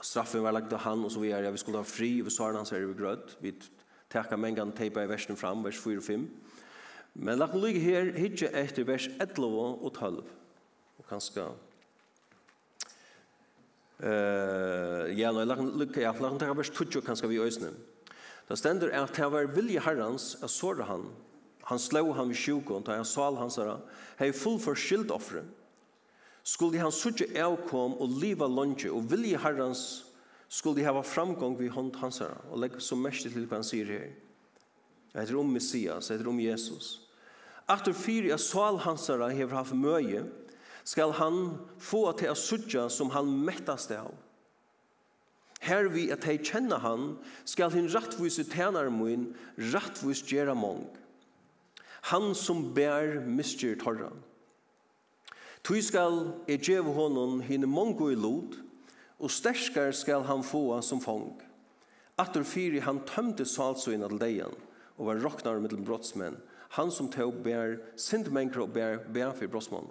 straffen 0.04 0.44
var 0.44 0.52
lagt 0.52 0.72
av 0.76 0.84
han 0.84 1.04
og 1.04 1.12
så 1.12 1.22
vi 1.22 1.32
er, 1.32 1.46
ja, 1.46 1.52
vi 1.54 1.60
skulle 1.62 1.80
ha 1.80 1.88
fri, 1.88 2.18
vi 2.20 2.32
svarer 2.32 2.64
så 2.64 2.76
er 2.76 2.86
vi 2.86 2.98
grød, 2.98 3.36
vi 3.40 3.54
teka 4.12 4.36
mengan 4.36 4.72
teipa 4.76 5.04
i 5.04 5.10
versen 5.10 5.36
fram, 5.36 5.64
vers 5.64 5.78
4 5.80 6.02
og 6.02 6.06
5. 6.06 6.26
Men 7.14 7.38
lagt 7.38 7.54
noe 7.56 7.70
her, 7.80 8.12
hitje 8.18 8.50
etter 8.52 8.86
vers 8.88 9.08
11 9.22 9.46
og 9.54 9.92
12, 9.92 10.24
og 10.98 11.08
kanskje 11.10 11.48
Uh, 14.04 15.06
ja, 15.14 15.30
nå 15.30 15.44
lagt 15.46 15.62
lukka 15.78 16.02
ja, 16.02 16.10
lagt 16.18 16.40
tega 16.42 16.52
vers 16.58 16.68
20 16.74 17.04
kanskje 17.06 17.28
vi 17.30 17.38
øysne. 17.40 17.70
Da 18.48 18.56
stender 18.58 18.90
at 18.98 19.14
det 19.16 19.28
var 19.32 19.46
vilje 19.54 19.80
herrens, 19.80 20.34
at 20.42 20.50
såre 20.50 20.84
han. 20.84 21.06
Han 21.70 21.78
slå 21.80 22.02
han 22.12 22.28
vid 22.28 22.36
sjukken, 22.36 22.82
da 22.84 22.98
han 22.98 23.06
sal 23.08 23.38
hans 23.38 23.56
herra. 23.56 23.78
Hei 24.18 24.32
full 24.36 24.58
for 24.60 24.76
skyldoffre 24.76 25.44
skulle 26.44 26.80
han 26.80 26.92
suttje 26.92 27.30
avkom 27.40 27.96
og 27.98 28.18
liva 28.20 28.46
lunge 28.46 28.90
og 28.92 29.08
vilje 29.10 29.40
herrens 29.40 29.84
skulle 30.48 30.78
de 30.78 30.86
hava 30.86 31.02
framgång 31.02 31.56
vid 31.58 31.72
hånd 31.74 31.96
hans 31.98 32.20
herra, 32.22 32.38
Og 32.52 32.60
legg 32.60 32.76
så 32.78 32.96
mest 32.96 33.24
til 33.26 33.46
hva 33.46 33.58
han 33.58 33.66
sier 33.66 33.88
her. 33.90 34.10
Det 35.12 35.24
heter 35.24 35.38
om 35.40 35.50
Messias, 35.50 36.08
det 36.08 36.18
heter 36.18 36.28
om 36.28 36.40
Jesus. 36.40 37.00
Atter 37.66 37.94
fyri 37.96 38.30
av 38.34 38.42
sal 38.42 38.78
hans 38.84 39.08
herra 39.08 39.30
hever 39.32 39.56
haft 39.56 39.74
møye, 39.74 40.26
skal 40.84 41.14
han 41.16 41.56
få 41.80 42.12
til 42.18 42.28
at 42.28 42.38
suttje 42.38 42.84
som 42.92 43.10
han 43.14 43.30
mettast 43.46 43.94
av. 43.96 44.12
Her 45.64 45.88
vi 45.88 46.10
at 46.12 46.26
hei 46.28 46.36
kjenner 46.36 46.82
han, 46.84 47.14
skal 47.48 47.72
hin 47.72 47.88
rattvise 47.88 48.44
tænar 48.52 48.90
mun, 48.92 49.30
rattvise 49.72 50.26
gjerra 50.28 50.52
mong. 50.54 50.84
Han 52.12 52.34
som 52.36 52.66
bær 52.76 53.22
misgjert 53.24 53.86
horran. 53.86 54.20
Tui 55.64 55.80
skal 55.80 56.34
e 56.44 56.58
djev 56.60 56.90
honom 56.92 57.38
hine 57.40 57.66
mongo 57.66 58.10
i 58.12 58.16
lod, 58.18 58.58
og 59.16 59.32
sterskar 59.32 59.94
skal 59.96 60.26
han 60.28 60.42
få 60.44 60.66
som 60.84 61.00
fong. 61.00 61.32
Atter 62.20 62.44
fyri 62.44 62.82
han 62.84 63.00
tømte 63.08 63.46
salsuina 63.48 64.10
til 64.10 64.20
deian, 64.20 64.56
og 64.98 65.08
var 65.08 65.22
roknar 65.24 65.62
mittel 65.62 65.80
brottsmenn, 65.82 66.36
han 66.76 66.90
som 66.92 67.08
tog 67.08 67.40
bær 67.42 67.78
sindmennkra 67.96 68.66
og 68.66 68.74
bær 68.74 69.00
bær 69.14 69.32
fyrir 69.38 69.52
brottsmann. 69.54 69.88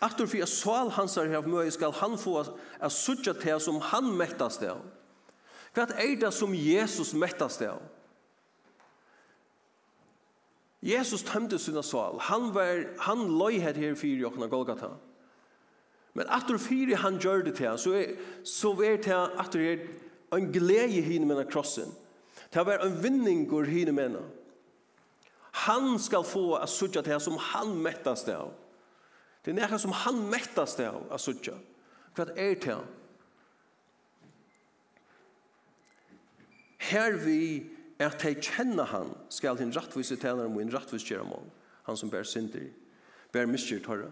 Atter 0.00 0.26
fyri 0.26 0.48
sal 0.48 0.90
hansar 0.96 1.30
hef 1.30 1.46
møy 1.46 1.70
skal 1.70 1.94
han 2.00 2.16
få 2.18 2.40
a 2.42 2.90
sutja 2.90 3.36
til 3.36 3.60
som 3.60 3.80
han 3.92 4.10
mettast 4.16 4.64
av. 4.66 4.82
Hva 5.76 5.86
er 5.94 6.16
det 6.18 6.32
som 6.34 6.56
Jesus 6.56 7.12
mettast 7.14 7.62
av? 7.62 7.84
Jesus 10.82 11.22
tømte 11.22 11.58
sina 11.58 11.82
sal. 11.82 12.18
Han 12.30 12.54
var 12.54 12.86
han 13.04 13.26
løy 13.28 13.60
her 13.60 13.76
her 13.76 13.94
fyrir 13.94 14.22
jokna 14.24 14.48
Golgata. 14.48 14.94
Men 16.14 16.26
aftur 16.26 16.58
fyrir 16.58 16.96
han 16.96 17.18
gjør 17.20 17.44
det 17.46 17.54
til, 17.60 17.78
så 17.78 17.92
er, 17.94 18.14
så 18.44 18.72
er 18.82 18.96
det 18.96 19.18
aftur 19.38 19.60
her 19.60 19.84
en 20.34 20.52
glede 20.52 21.02
hine 21.02 21.26
med 21.26 21.44
krossen. 21.50 21.92
Det 22.54 22.66
var 22.66 22.82
en 22.82 23.02
vinning 23.02 23.48
går 23.48 23.64
hine 23.64 23.92
med 23.92 24.16
Han 25.52 25.98
skal 25.98 26.24
få 26.24 26.54
a 26.56 26.66
sutja 26.66 27.02
til 27.02 27.20
som 27.20 27.36
han 27.38 27.74
mettast 27.82 28.26
det 28.26 28.34
av. 28.34 28.52
Det 29.44 29.50
er 29.50 29.60
nekka 29.60 29.78
som 29.78 29.92
han 29.92 30.22
mettast 30.30 30.78
det 30.78 30.86
av 30.86 31.06
a 31.10 31.18
sutja. 31.18 31.54
Hva 32.14 32.24
er 32.24 32.54
det 32.54 32.62
til? 32.62 32.82
Her 36.90 37.12
vi 37.12 37.70
at 38.00 38.22
de 38.22 38.34
kjenner 38.40 38.88
han, 38.88 39.12
skal 39.28 39.58
hin 39.58 39.72
rattvise 39.76 40.14
rettvise 40.14 40.16
tjener 40.16 40.48
og 40.48 40.60
en 40.62 40.72
rettvise 40.72 41.06
kjære 41.06 41.26
mål, 41.28 41.46
han 41.84 41.96
som 41.96 42.10
bærer 42.10 42.24
synder, 42.24 42.70
bærer 43.32 43.50
miskjørt 43.50 43.86
høyre. 43.86 44.10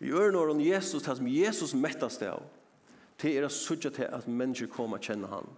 I 0.00 0.10
øren 0.10 0.34
åren 0.34 0.60
Jesus, 0.60 1.02
det 1.02 1.16
som 1.16 1.26
Jesus 1.28 1.74
mettes 1.74 2.18
det 2.18 2.30
av, 2.30 2.42
det 3.22 3.36
er 3.36 3.46
å 3.46 3.50
sørge 3.50 3.90
til 3.90 4.06
at 4.10 4.28
mennesker 4.28 4.70
kommer 4.70 4.98
og 4.98 5.06
kjenner 5.06 5.30
han. 5.30 5.50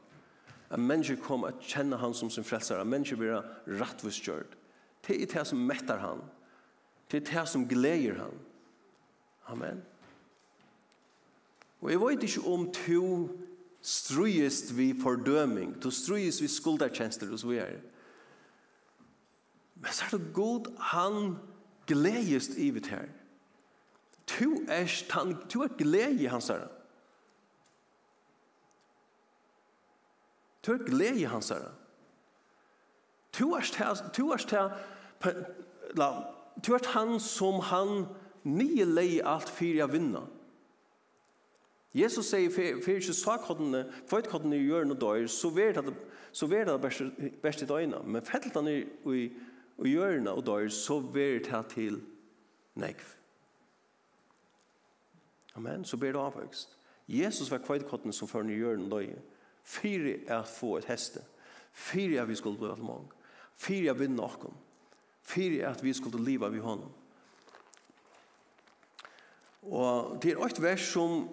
At 0.71 0.81
mennesker 0.81 1.21
kommer 1.21 1.53
og 1.53 1.61
kjenner 1.65 2.01
han 2.01 2.15
som 2.15 2.31
sin 2.31 2.45
frelser, 2.45 2.81
at 2.81 2.89
mennesker 2.89 3.21
blir 3.21 3.45
rattvise 3.81 4.25
kjørt. 4.25 4.57
Det 5.07 5.17
er 5.21 5.33
det 5.33 5.47
som 5.47 5.61
mettar 5.61 6.01
han, 6.01 6.25
det 7.11 7.23
er 7.23 7.31
det 7.31 7.49
som 7.49 7.69
gleder 7.69 8.21
han. 8.23 8.39
Amen. 9.53 9.83
Og 11.85 11.91
jeg 11.91 12.01
vet 12.01 12.23
ikke 12.25 12.49
om 12.49 12.71
to 12.73 13.09
strujist 13.85 14.73
vi 14.77 14.95
fordøming, 15.03 15.77
du 15.83 15.91
strujist 15.91 16.41
vi 16.43 16.49
skuldertjenester 16.49 17.33
og 17.33 17.39
så 17.39 17.47
videre. 17.47 17.81
Men 19.75 19.93
så 19.93 20.05
er 20.05 20.17
det 20.17 20.31
god, 20.35 20.71
han 20.81 21.37
gledest 21.87 22.57
i 22.57 22.71
vitt 22.73 22.89
her. 22.89 23.11
Tu 24.27 24.49
er, 24.69 24.89
han, 25.13 25.37
tu 25.49 25.61
er 25.63 25.77
glede 25.77 26.23
i 26.23 26.31
hans 26.33 26.49
herre. 26.49 26.71
Tu 30.63 30.73
er 30.73 30.87
glede 30.87 31.21
i 31.21 31.29
hans 31.29 31.49
herre. 31.53 31.75
Tu 33.33 33.51
er 33.53 33.61
til, 33.61 34.01
tu 34.15 34.31
er 34.31 34.37
til, 34.37 35.35
la, 35.99 36.09
tu 36.63 36.73
er 36.73 36.89
han 36.95 37.19
som 37.21 37.61
han 37.69 38.07
nye 38.45 38.87
leie 38.89 39.27
alt 39.29 39.51
fyrir 39.53 39.85
a 39.85 39.91
vinna. 39.93 40.25
Jesus 41.95 42.27
sier 42.27 42.51
for 42.51 42.91
ikke 42.91 43.15
sakkottene, 43.15 43.85
kvøytkottene 44.09 44.59
i 44.59 44.67
hjørnet 44.67 44.99
døyr, 45.01 45.29
så 45.31 45.51
ver 45.55 45.77
det 45.79 45.95
så 46.35 46.47
ver 46.47 46.65
det 46.65 46.81
best 47.43 47.63
i 47.63 47.67
døgnet. 47.67 48.07
Men 48.07 48.25
fetteltene 48.27 48.73
i, 49.07 49.21
i 49.85 49.91
hjørnet 49.93 50.33
og 50.33 50.47
døyr, 50.47 50.69
så 50.69 50.99
ver 50.99 51.39
det 51.39 51.67
til 51.71 52.01
negv. 52.75 53.05
Amen, 55.55 55.85
så 55.85 55.97
ber 55.97 56.13
det 56.13 56.19
avvøkst. 56.21 56.77
Jesus 57.09 57.51
var 57.51 57.63
kvøytkottene 57.63 58.13
som 58.13 58.29
fører 58.29 58.51
i 58.51 58.59
hjørnet 58.59 58.91
døyr. 58.91 59.23
Fyre 59.63 60.17
er 60.27 60.41
å 60.41 60.49
få 60.49 60.73
et 60.81 60.89
heste. 60.91 61.23
Fyre 61.73 62.19
er 62.19 62.27
vi 62.27 62.35
skulle 62.35 62.59
bli 62.59 62.75
til 62.75 62.89
mange. 62.89 63.15
Fyre 63.55 63.93
er 63.93 63.95
å 63.95 64.01
vinne 64.03 64.19
noen. 64.19 64.59
Fyre 65.23 65.63
er 65.63 65.71
at 65.71 65.87
vi 65.87 65.95
skulle 65.95 66.25
leve 66.25 66.51
vi 66.51 66.65
hånden. 66.65 66.91
Og 69.71 70.19
det 70.23 70.35
er 70.35 70.43
et 70.45 70.63
vers 70.63 70.91
som 70.91 71.29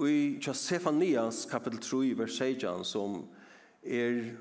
i 0.00 0.38
Josefanias 0.40 1.44
kapitel 1.50 1.80
3 1.80 2.14
vers 2.18 2.38
16 2.38 2.84
som 2.84 3.20
er 3.82 4.32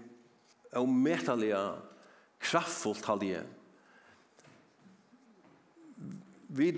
ometalega 0.80 1.76
kraftfullt 2.42 3.06
halde 3.06 3.44
Vi 6.52 6.72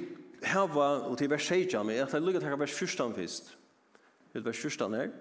hava, 0.43 0.87
og 1.07 1.17
til 1.17 1.29
vers 1.31 1.45
16, 1.47 1.85
men 1.85 1.97
jeg 1.97 2.09
tar 2.11 2.21
lukket 2.21 2.43
her 2.45 2.57
vers 2.59 2.73
14 2.73 3.15
først. 3.15 3.53
Det 4.33 4.41
er 4.41 4.45
vers 4.45 4.57
14 4.57 4.97
her. 4.97 5.13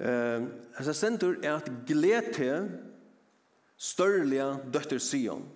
Uh, 0.00 0.46
altså 0.78 0.94
sentur 0.94 1.40
er 1.42 1.58
at 1.58 1.68
glete 1.88 2.70
størliga 3.76 4.54
døtter 4.72 5.00
Sion. 5.02 5.48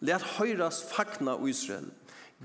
Let 0.00 0.22
høyras 0.36 0.84
fagna 0.92 1.34
Israel. 1.48 1.88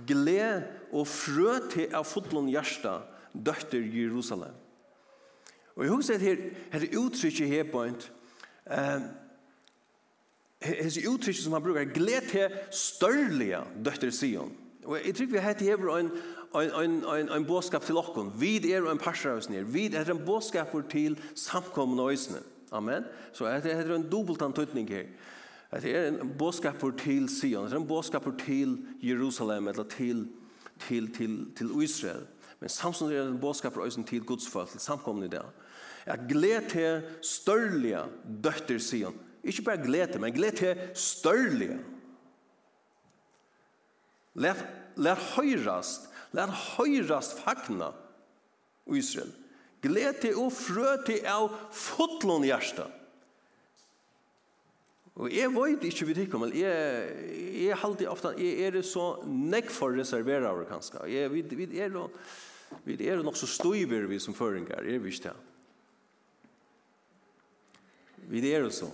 Gle 0.08 0.64
og 0.94 1.06
frø 1.06 1.60
til 1.70 1.92
av 1.94 2.08
fotlon 2.10 2.50
hjärsta 2.50 3.02
døtter 3.34 3.82
Jerusalem. 3.82 4.56
Og 5.76 5.84
jeg 5.84 5.92
husker 5.92 6.16
at 6.16 6.22
her, 6.22 6.36
her 6.72 7.00
uttrykket 7.00 7.48
her 7.48 7.64
på 7.72 7.84
en, 7.84 7.96
um, 8.70 9.08
hans 10.62 11.00
uttrykk 11.08 11.38
som 11.38 11.54
han 11.54 11.64
brukar, 11.64 11.84
gled 11.84 12.30
til 12.30 12.48
størlige 12.72 13.60
døtter 13.86 14.10
Sion. 14.10 14.54
Og 14.86 15.00
jeg 15.06 15.16
tror 15.16 15.26
vi 15.26 15.38
har 15.38 15.48
hatt 15.48 15.62
hever 15.62 15.98
en, 15.98 16.12
en, 16.56 16.72
en, 16.84 16.98
en, 17.04 17.30
en 17.30 17.46
båskap 17.46 17.86
til 17.88 17.98
okken. 17.98 18.34
Vi 18.40 18.58
er 18.72 18.86
en 18.92 19.02
parser 19.02 19.32
av 19.32 19.42
oss 19.42 19.50
nere. 19.50 19.66
Vi 19.66 19.88
er 19.96 20.12
en 20.12 20.26
båskap 20.26 20.76
til 20.92 21.18
samkommende 21.36 22.12
øsene. 22.12 22.44
Amen. 22.72 23.06
Så 23.34 23.48
det 23.64 23.72
er 23.72 23.96
en 23.96 24.10
dobbeltan 24.12 24.54
tøtning 24.54 24.90
her. 24.90 25.08
Det 25.82 25.96
er 25.96 26.08
en 26.12 26.34
båskap 26.38 26.84
til 27.00 27.30
Sion. 27.30 27.66
Det 27.66 27.74
er 27.74 27.82
en 27.82 27.88
båskap 27.88 28.28
til 28.46 28.78
Jerusalem, 29.02 29.68
eller 29.68 29.84
til, 29.84 30.28
til, 30.88 31.14
til, 31.16 31.48
til 31.58 31.82
Israel. 31.82 32.28
Men 32.64 32.72
samtidig 32.72 33.18
er 33.18 33.26
det 33.26 33.32
en 33.34 33.40
bådskap 33.44 33.74
for 33.76 33.84
øyne 33.84 34.06
til 34.08 34.24
Guds 34.24 34.46
folk, 34.48 34.70
til 34.72 34.80
samkomne 34.80 35.26
i 35.28 35.30
det. 35.30 35.42
Jeg 36.06 36.28
gleder 36.30 36.70
til 36.72 37.02
størlige 37.20 38.06
døtter, 38.44 38.78
sier 38.80 39.10
han. 39.10 39.18
Ikke 39.44 39.66
bare 39.68 39.82
gleder, 39.84 40.20
men 40.20 40.32
gleder 40.32 40.56
til 40.56 40.96
størlige. 40.96 41.76
Lær, 44.40 44.62
lær 44.96 45.20
høyrast, 45.34 46.08
lær 46.32 46.54
høyrast 46.78 47.36
fagna 47.44 47.92
Israel. 48.96 49.36
Gleder 49.84 50.16
til 50.24 50.40
og 50.40 50.56
frø 50.56 50.96
til 51.04 51.28
av 51.28 51.52
fotlån 51.76 52.48
hjertet. 52.48 52.88
Og 55.20 55.36
jeg 55.36 55.52
vet 55.52 55.84
ikke 55.92 56.08
vi 56.14 56.18
tykker, 56.22 56.40
men 56.42 56.56
jeg, 56.56 57.12
jeg 57.68 57.82
halte 57.84 58.08
ofte, 58.10 58.34
jeg 58.40 58.72
er 58.72 58.82
så 58.88 59.20
nekk 59.28 59.68
for 59.70 60.00
reserverer, 60.00 60.64
kanskje. 60.72 61.04
Jeg, 61.12 61.36
vi, 61.36 61.44
vi 61.60 61.70
er 61.84 61.92
jo... 61.92 62.08
Vi 62.86 62.98
er 63.08 63.24
nok 63.24 63.38
så 63.40 63.48
støyver 63.48 64.08
vi 64.10 64.20
som 64.20 64.36
føringar, 64.36 64.84
er 64.84 65.00
vi 65.00 65.12
ikke 65.14 65.30
det? 65.30 65.36
Vi 68.30 68.52
er 68.52 68.64
jo 68.64 68.70
så. 68.72 68.90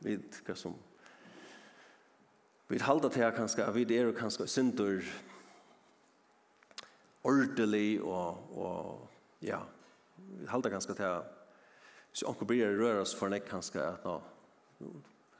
Vi 0.00 0.16
hva 0.46 0.56
som 0.56 0.76
vi 2.70 2.78
halda 2.78 3.08
til 3.10 3.32
kanskje, 3.34 3.66
vi 3.74 3.82
er 3.96 4.06
jo 4.06 4.12
kanskje 4.14 4.46
synder 4.46 5.02
ordelig 7.26 8.00
og, 8.02 8.58
og 8.58 9.08
ja, 9.42 9.58
vi 10.38 10.46
halda 10.46 10.70
kanskje 10.70 10.94
til 10.94 11.04
her 11.04 11.24
hvis 12.10 12.22
onker 12.26 12.46
blir 12.46 12.78
røres 12.78 13.14
for 13.14 13.30
nek 13.30 13.46
kanskje 13.46 13.82
at 13.82 14.06
nå 14.06 14.16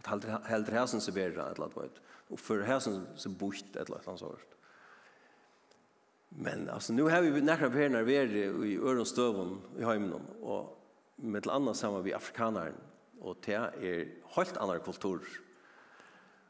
at 0.00 0.10
heldur 0.10 0.36
heldur 0.48 0.76
hæsen 0.78 1.02
seg 1.02 1.16
bedre 1.16 1.46
et 1.50 1.58
eller 1.58 1.72
annet, 1.76 1.98
og 2.30 2.40
for 2.40 2.62
hæsen 2.64 3.02
seg 3.18 3.34
bort 3.38 3.74
et 3.74 3.82
eller 3.86 4.00
annet 4.06 4.22
sånt. 4.22 4.56
Men 6.32 6.68
alltså 6.68 6.92
nu 6.92 7.02
har 7.02 7.22
vi 7.22 7.40
några 7.40 7.68
när 7.88 8.02
vi 8.02 8.16
är 8.16 8.26
i 8.64 8.78
Örnstövon 8.78 9.60
i 9.78 9.84
hemmen 9.84 10.20
och 10.40 10.86
med 11.16 11.42
till 11.42 11.50
andra 11.50 11.74
samma 11.74 12.00
vi 12.00 12.14
afrikaner 12.14 12.72
och 13.20 13.36
det 13.44 13.54
är 13.54 14.08
helt 14.36 14.56
annan 14.56 14.80
kultur. 14.80 15.20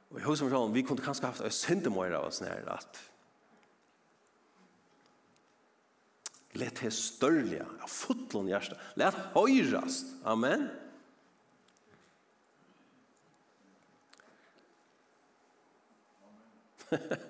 Och 0.08 0.20
i 0.20 0.22
husen 0.22 0.50
från 0.50 0.72
vi 0.72 0.82
kunde 0.82 1.02
kanske 1.02 1.26
haft 1.26 1.40
en 1.40 1.92
mer 1.92 2.10
av 2.10 2.24
oss 2.24 2.40
när 2.40 2.68
att 2.68 3.10
Let 6.52 6.80
det 6.80 6.90
størlige, 6.90 7.66
av 7.80 7.88
fotlån 7.88 8.48
hjerte. 8.48 8.76
Let 8.98 9.14
høyrast. 9.34 10.06
Amen. 10.24 10.68
Amen. 16.90 17.16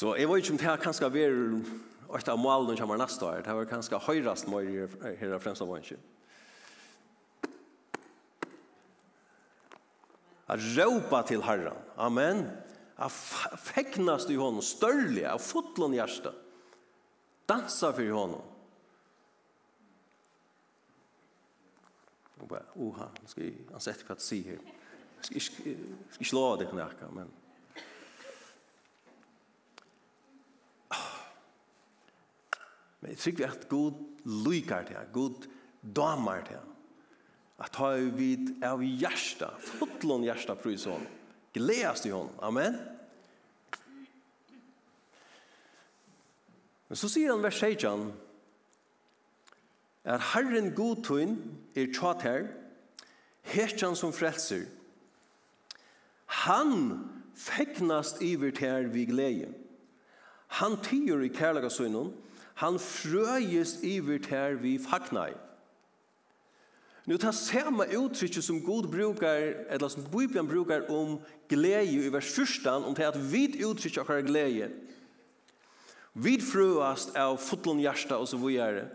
Så 0.00 0.14
jeg 0.16 0.28
vet 0.30 0.40
ikke 0.40 0.54
om 0.54 0.58
det 0.58 0.64
her 0.64 0.80
kanskje 0.80 1.08
er 1.20 1.34
et 2.16 2.28
av 2.32 2.38
målene 2.40 2.72
som 2.72 2.86
kommer 2.86 3.00
neste 3.02 3.26
år. 3.26 3.42
Det 3.44 3.52
var 3.52 3.66
kanskje 3.68 3.98
høyrest 4.00 4.46
mer 4.48 4.94
her 5.20 5.34
av 5.36 5.42
fremste 5.44 5.66
vannsyn. 5.68 6.00
At 10.50 10.62
råpa 10.78 11.20
til 11.28 11.44
Herren. 11.44 11.76
Amen. 12.00 12.46
Jeg 12.96 13.12
fegnast 13.60 14.32
i 14.32 14.38
hånden, 14.40 14.64
størlig, 14.64 15.26
jeg 15.26 15.44
fotlån 15.44 15.98
hjärsta. 15.98 16.32
Dansa 17.48 17.92
för 17.92 18.10
honom. 18.10 18.42
Och 22.40 22.48
bara, 22.48 22.64
oha, 22.74 23.10
nå 23.20 23.28
skal 23.28 23.44
jeg 23.44 23.68
ansette 23.74 24.08
hva 24.08 24.16
jeg 24.16 24.24
sier 24.24 24.54
her. 24.54 24.74
Jeg 25.28 25.44
skal 25.44 25.74
ikke 25.76 26.30
slå 26.32 26.46
av 26.54 26.58
det 26.62 26.70
knäcka, 26.72 27.12
men... 27.12 27.28
Men 33.00 33.14
jeg 33.14 33.18
tykker 33.18 33.50
at 33.50 33.68
god 33.68 33.92
lykker 34.24 34.84
til, 34.88 34.96
god 35.12 35.48
damer 35.96 36.44
til. 36.48 36.60
At 37.60 37.76
ha 37.76 37.92
vi 38.16 38.32
av 38.64 38.82
hjärsta, 38.84 39.50
fotlån 39.60 40.24
hjärsta 40.24 40.56
prøys 40.56 40.86
hon. 40.88 41.04
Gledas 41.52 42.00
til 42.04 42.14
hon. 42.16 42.30
Amen. 42.40 42.78
Men 46.88 46.98
så 46.98 47.08
sier 47.08 47.32
han 47.32 47.44
vers 47.44 47.60
16, 47.60 48.10
Er 50.04 50.22
Herren 50.32 50.72
god 50.74 51.02
tøyn 51.04 51.36
er 51.76 51.90
tjat 51.92 52.22
her, 52.24 52.46
hertjan 53.52 53.96
som 53.96 54.14
frelser. 54.16 54.64
Han 56.46 56.72
fegnast 57.36 58.22
iver 58.24 58.50
til 58.56 58.68
her 58.68 58.88
vi 58.88 59.04
glede. 59.04 59.52
Han 60.60 60.78
tyr 60.82 61.20
i 61.20 61.28
kærlega 61.28 61.68
søgnen, 61.68 62.14
Han 62.60 62.76
frøyes 62.78 63.78
iver 63.82 64.18
ter 64.20 64.58
vi 64.60 64.76
fagnai. 64.78 65.32
Nu 67.08 67.16
tar 67.16 67.32
samma 67.32 67.86
uttrycket 67.88 68.44
som 68.44 68.60
god 68.60 68.90
brukar, 68.92 69.64
eller 69.68 69.88
som 69.88 70.04
Bibeln 70.12 70.48
brukar 70.48 70.90
om 70.90 71.20
glädje 71.48 72.04
i 72.04 72.08
vers 72.08 72.38
1, 72.38 72.66
om 72.66 72.94
det 72.94 73.08
att 73.08 73.16
vid 73.16 73.56
uttryck 73.56 73.96
och 73.98 74.26
glädje. 74.26 74.70
Vi 76.12 76.40
fröast 76.40 77.16
av 77.16 77.36
fotlån 77.36 77.80
hjärsta 77.80 78.18
och 78.18 78.28
så 78.28 78.36
vidare. 78.36 78.88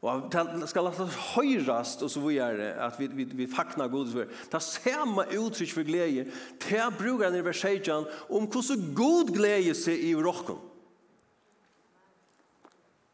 Och 0.00 0.30
det 0.30 0.66
ska 0.66 0.82
låta 0.82 1.04
höjrast 1.04 2.02
och 2.02 2.10
så 2.10 2.20
vidare, 2.20 2.74
att 2.74 3.00
vi, 3.00 3.06
vi, 3.06 3.24
vi 3.24 3.46
fagnar 3.46 3.88
god 3.88 4.14
Det 4.14 4.28
Ta 4.50 4.60
samma 4.60 5.24
uttryck 5.24 5.72
för 5.72 5.82
glädje, 5.82 6.24
det 6.68 6.92
brukar 6.98 7.24
han 7.24 7.34
i 7.34 7.42
vers 7.42 7.60
16 7.60 8.04
om 8.28 8.42
hur 8.42 8.94
god 8.94 9.34
glädje 9.34 9.74
sig 9.74 10.10
i 10.10 10.14
rocken. 10.14 10.71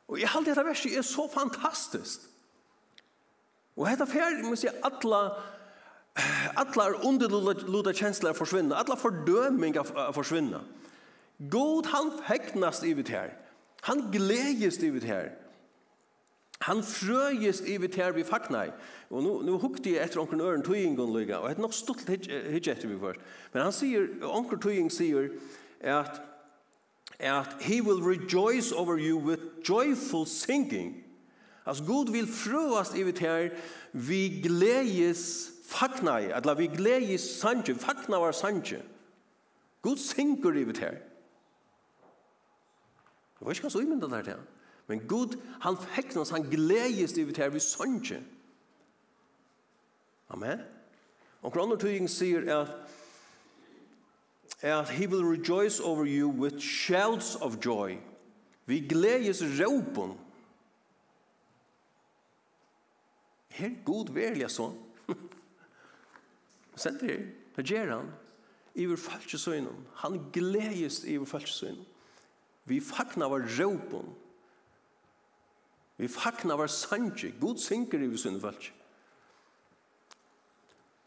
Og 0.08 0.20
jeg 0.20 0.30
halte 0.32 0.50
dette 0.50 0.64
verset 0.64 0.96
er 0.96 1.04
så 1.06 1.28
fantastisk. 1.32 2.24
Og 3.76 3.86
dette 3.86 4.06
fer, 4.10 4.40
må 4.42 4.56
jeg 4.58 4.74
alle, 4.82 5.20
er 6.18 6.96
underluta 7.06 7.92
kjensler 7.94 8.34
forsvinner, 8.34 8.80
alle 8.80 8.96
fordøminger 8.98 9.84
forsvinner. 10.16 10.64
God 11.50 11.86
han 11.92 12.10
hegnast 12.26 12.82
i 12.82 12.94
vitt 12.98 13.12
her. 13.14 13.36
Han 13.86 14.08
gledes 14.10 14.80
i 14.82 14.90
vitt 14.90 15.06
her. 15.06 15.30
Han 16.66 16.80
frøyest 16.82 17.68
i 17.70 17.76
vitt 17.78 17.94
her 18.00 18.16
vi 18.16 18.24
fagnar. 18.26 18.72
Og 19.10 19.22
nu, 19.22 19.36
nu 19.46 19.58
hukte 19.62 19.92
jeg 19.92 20.02
etter 20.02 20.18
onker 20.20 20.40
øren 20.42 20.64
tøyingen 20.66 21.14
lyga, 21.14 21.38
og 21.38 21.48
jeg 21.48 21.58
er 21.58 21.62
nok 21.62 21.76
stolt 21.76 22.08
hitje 22.08 22.74
etter 22.74 22.90
vi 22.90 22.98
først. 22.98 23.22
Men 23.52 23.68
han 23.68 23.76
sier, 23.76 24.08
onker 24.26 24.58
tøying 24.58 24.90
sier 24.92 25.30
at 25.80 26.18
at 27.20 27.62
he 27.62 27.81
will 27.81 28.00
rejoice 28.00 28.72
over 28.72 28.98
you 28.98 29.16
with 29.18 29.40
joyful 29.62 30.26
singing. 30.26 31.04
As 31.66 31.81
God 31.81 32.09
will 32.09 32.26
fröast 32.26 32.94
i 32.94 33.02
vi 33.02 33.12
här 33.12 33.59
vi 33.92 34.40
glädjes 34.40 35.50
at 36.35 36.46
la 36.46 36.54
vi 36.54 36.66
glädjes 36.66 37.40
sanje, 37.40 37.74
fakna 37.74 38.18
var 38.18 38.33
sanje. 38.33 38.83
Gud 39.83 39.98
synger 39.98 40.57
i 40.57 40.64
vi 40.64 40.81
här. 40.81 41.02
Det 43.38 43.44
var 43.44 43.52
inte 43.52 43.70
så 43.70 43.81
imynda 43.81 44.07
der 44.07 44.22
til. 44.22 44.40
Men 44.87 44.98
Gud, 45.09 45.38
han 45.61 45.76
fäcknas, 45.76 46.31
han 46.31 46.50
glädjes 46.50 47.18
i 47.18 47.24
det 47.24 47.37
här 47.37 47.50
vi 47.50 47.61
sanje. 47.61 48.22
Amen. 50.28 50.59
Og 51.42 51.57
annan 51.57 51.78
tydning 51.78 52.09
säger 52.09 52.61
at 52.61 52.68
at 54.62 54.88
he 54.88 55.06
will 55.06 55.24
rejoice 55.24 55.80
over 55.80 56.04
you 56.04 56.28
with 56.28 56.60
shouts 56.60 57.36
of 57.36 57.60
joy. 57.60 57.98
Vi 58.66 58.80
gledes 58.80 59.42
råpen. 59.42 60.16
Her 63.50 63.74
god 63.84 64.10
verlig 64.14 64.50
sånn. 64.52 64.76
Sett 66.78 66.98
det 67.00 67.10
her. 67.10 67.22
Det 67.56 67.64
gjør 67.66 67.94
han. 67.96 68.10
Iver 68.78 69.00
falskesøgnen. 69.00 69.86
Han 70.02 70.18
gledes 70.34 71.00
iver 71.08 71.26
falskesøgnen. 71.26 71.86
Vi 72.68 72.80
fakna 72.84 73.26
var 73.32 73.46
råpen. 73.56 74.10
Vi 75.98 76.10
fakna 76.12 76.58
var 76.58 76.70
sanje. 76.70 77.32
God 77.40 77.58
synker 77.62 78.04
iver 78.04 78.20
søgnen 78.20 78.42
falsk. 78.42 78.74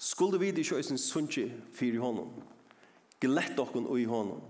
Skulle 0.01 0.39
vi 0.41 0.49
det 0.49 0.65
ikke 0.65 0.97
sunnje 0.97 1.45
fyr 1.45 1.77
fyrir 1.77 2.01
honom. 2.01 2.33
Glett 3.21 3.59
okkon 3.59 3.87
ui 3.87 4.05
honom. 4.09 4.41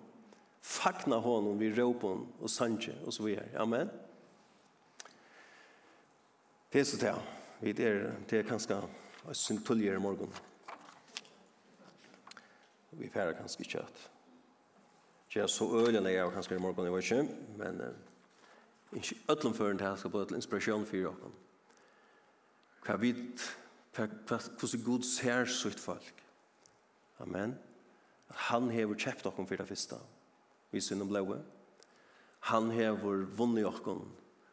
Fagna 0.61 1.17
honom 1.19 1.57
vi 1.59 1.71
råpon 1.73 2.23
og 2.39 2.49
sanje 2.49 2.93
og 3.05 3.13
så 3.13 3.25
videre. 3.25 3.49
Amen. 3.59 3.89
Det 6.71 6.79
er 6.79 6.87
så 6.87 6.99
det. 7.01 7.15
Vi 7.61 7.73
er, 7.83 8.13
det 8.29 8.39
er 8.39 8.47
kanskje 8.47 8.79
syntuljer 9.35 9.97
i 9.97 10.01
morgen. 10.01 10.31
Vi 12.91 13.09
færer 13.09 13.35
kanskje 13.37 13.65
ikke 13.65 13.83
at 13.83 14.07
det 15.33 15.41
er 15.41 15.47
så 15.47 15.63
øyne 15.63 16.09
jeg 16.09 16.19
er 16.19 16.31
kanskje 16.31 16.55
i 16.55 16.59
morgen, 16.59 16.85
jeg 16.85 16.93
vet 16.93 17.11
ikke, 17.11 17.35
men 17.57 17.81
ikke 18.91 19.15
ødelen 19.31 19.53
før 19.53 19.73
det 19.79 19.91
skal 19.99 20.11
bli 20.11 20.21
et 20.21 20.33
inspirasjon 20.35 20.85
for 20.85 20.97
dere. 20.97 21.31
Hva 22.85 22.95
vidt, 22.99 23.45
hvordan 23.95 24.83
Gud 24.85 25.03
ser 25.07 25.45
sitt 25.45 25.79
folk. 25.79 26.23
Amen. 27.19 27.35
Amen. 27.41 27.70
Han 28.49 28.69
hever 28.71 28.95
kjøpt 28.95 29.25
dere 29.25 29.45
for 29.45 29.59
det 29.59 29.67
første, 29.67 29.97
vi 30.71 30.81
synd 30.81 31.03
om 31.03 31.11
blåe. 31.11 31.41
Han 32.51 32.71
hever 32.71 33.25
vunnet 33.37 33.67
dere, 33.67 34.01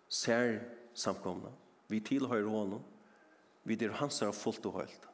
ser 0.08 0.60
samkomne. 0.94 1.52
Vi 1.88 2.00
tilhører 2.00 2.48
honom. 2.48 2.82
Vi 3.64 3.76
er 3.84 3.92
hans 4.00 4.22
er 4.22 4.32
fullt 4.32 4.66
og 4.66 4.80
høylt. 4.80 5.08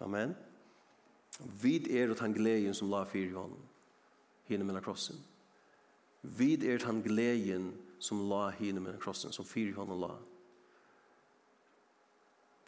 Amen. 0.00 0.34
Vi 1.62 1.76
er 1.96 2.14
den 2.14 2.34
gleden 2.34 2.74
som 2.74 2.90
la 2.90 3.04
fyr 3.04 3.28
i 3.28 3.36
honom, 3.36 3.60
hinne 4.48 4.64
mellom 4.64 4.84
krossen. 4.84 5.20
Vi 6.22 6.54
er 6.68 6.80
den 6.80 7.02
gleden 7.02 7.70
som 7.98 8.20
la 8.28 8.50
hinne 8.56 8.80
mellom 8.80 9.00
krossen, 9.00 9.32
som 9.32 9.44
fyr 9.44 9.70
i 9.70 9.76
honom 9.76 10.00
la. 10.00 10.14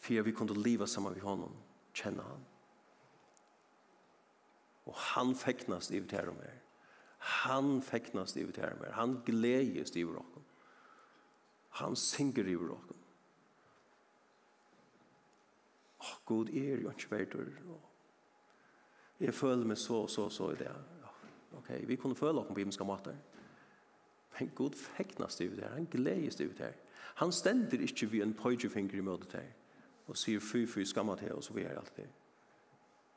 For 0.03 0.25
vi 0.25 0.33
kunne 0.35 0.57
leva 0.57 0.85
sammen 0.89 1.15
vi 1.15 1.23
honom, 1.23 1.53
kjenne 1.93 2.25
honom. 2.25 2.52
Og 4.85 4.95
han 4.95 5.35
feknast 5.35 5.91
i 5.91 5.99
vitær 5.99 6.29
om 6.31 6.39
er. 6.43 6.59
Han 7.17 7.81
feknast 7.81 8.37
i 8.37 8.43
vitær 8.43 8.75
om 8.75 8.83
er. 8.83 8.91
Han 8.97 9.21
gledes 9.25 9.95
i 9.95 10.03
vitær 10.03 10.43
Han 11.79 11.95
synger 11.95 12.47
i 12.47 12.55
vitær 12.55 12.99
Åh, 16.03 16.15
god 16.25 16.49
er 16.49 16.81
jo 16.81 16.89
ikke 16.89 17.11
verdur. 17.11 17.45
Jeg 19.19 19.33
føler 19.33 19.65
meg 19.65 19.77
så, 19.77 20.07
så, 20.07 20.29
så 20.29 20.49
i 20.51 20.55
det. 20.55 20.71
Ok, 21.57 21.69
vi 21.87 21.95
kunne 21.95 22.15
føle 22.15 22.41
oss 22.41 22.47
på 22.47 22.57
himmelska 22.57 22.83
måter. 22.83 23.15
Men 24.39 24.49
god 24.55 24.75
feknast 24.75 25.41
i 25.41 25.47
vitær. 25.47 25.77
Han 25.77 25.85
gledes 25.85 26.39
i 26.39 26.47
vitær. 26.47 26.73
Han 27.15 27.31
stender 27.31 27.81
ikke 27.81 28.09
vi 28.09 28.21
en 28.21 28.33
pojgefinger 28.33 28.97
i 28.97 29.01
møtet 29.05 29.33
her. 29.33 29.51
Og 30.07 30.17
sier 30.17 30.43
fy, 30.43 30.65
fy, 30.67 30.83
skamma 30.83 31.15
til 31.15 31.31
oss 31.31 31.49
og 31.49 31.55
vi 31.55 31.63
er 31.63 31.77
alt 31.79 31.95
det. 31.95 32.09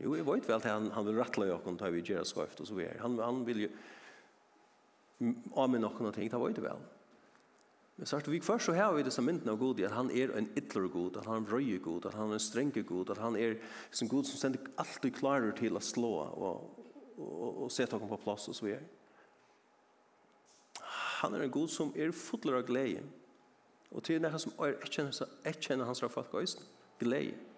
Jo, 0.03 0.13
jeg 0.13 0.27
vet 0.27 0.49
vel 0.49 0.59
at 0.59 0.67
han, 0.69 0.91
han 0.93 1.07
vil 1.07 1.17
rattle 1.17 1.47
jo 1.49 1.57
åkken 1.57 1.79
til 1.81 1.95
vi 1.95 2.05
gjør 2.05 2.27
skøyft 2.29 2.61
og 2.61 2.69
så 2.69 2.77
videre. 2.77 3.01
Han, 3.01 3.17
han 3.23 3.41
vil 3.47 3.63
jo 3.65 3.71
avminn 5.57 5.87
åkken 5.89 6.13
ting, 6.13 6.29
det 6.31 6.41
vet 6.43 6.61
jeg 6.61 6.67
vel. 6.67 6.83
Men 7.97 8.07
sagt, 8.11 8.29
vi 8.29 8.43
først 8.45 8.69
så 8.69 8.75
har 8.77 8.93
vi 8.93 9.07
disse 9.07 9.23
myndene 9.25 9.55
av 9.55 9.59
god, 9.59 9.81
at 9.81 9.95
han 9.97 10.11
er 10.13 10.35
en 10.37 10.51
ytler 10.59 10.91
god, 10.93 11.17
at 11.17 11.25
han 11.25 11.47
er 11.47 11.55
røye 11.55 11.79
god, 11.81 12.11
at 12.11 12.19
han 12.19 12.29
er 12.29 12.37
en 12.37 12.45
strenge 12.45 12.83
god, 12.85 13.11
at 13.11 13.23
han 13.25 13.39
er 13.41 13.57
en 14.03 14.11
god 14.13 14.29
som 14.29 14.37
stender 14.37 14.69
alltid 14.77 15.17
klarer 15.17 15.57
til 15.57 15.79
å 15.79 15.81
slå 15.81 16.13
og, 16.27 16.83
og, 17.17 17.63
og 17.65 17.73
se 17.73 17.89
åkken 17.89 18.13
på 18.13 18.21
plass 18.21 18.51
og 18.53 18.59
så 18.59 18.69
videre. 18.69 18.85
Han 21.23 21.35
er 21.35 21.47
en 21.47 21.57
god 21.57 21.73
som 21.73 21.95
er 21.97 22.13
fotler 22.13 22.61
av 22.61 22.67
glede. 22.69 23.01
Og 23.97 24.05
til 24.05 24.21
det 24.21 24.35
som 24.43 24.53
er 24.61 24.77
etkjenner 25.49 25.89
hans 25.89 26.05
folk 26.05 26.35
og 26.35 26.45
glede. 26.45 26.67
Glede. 27.01 27.56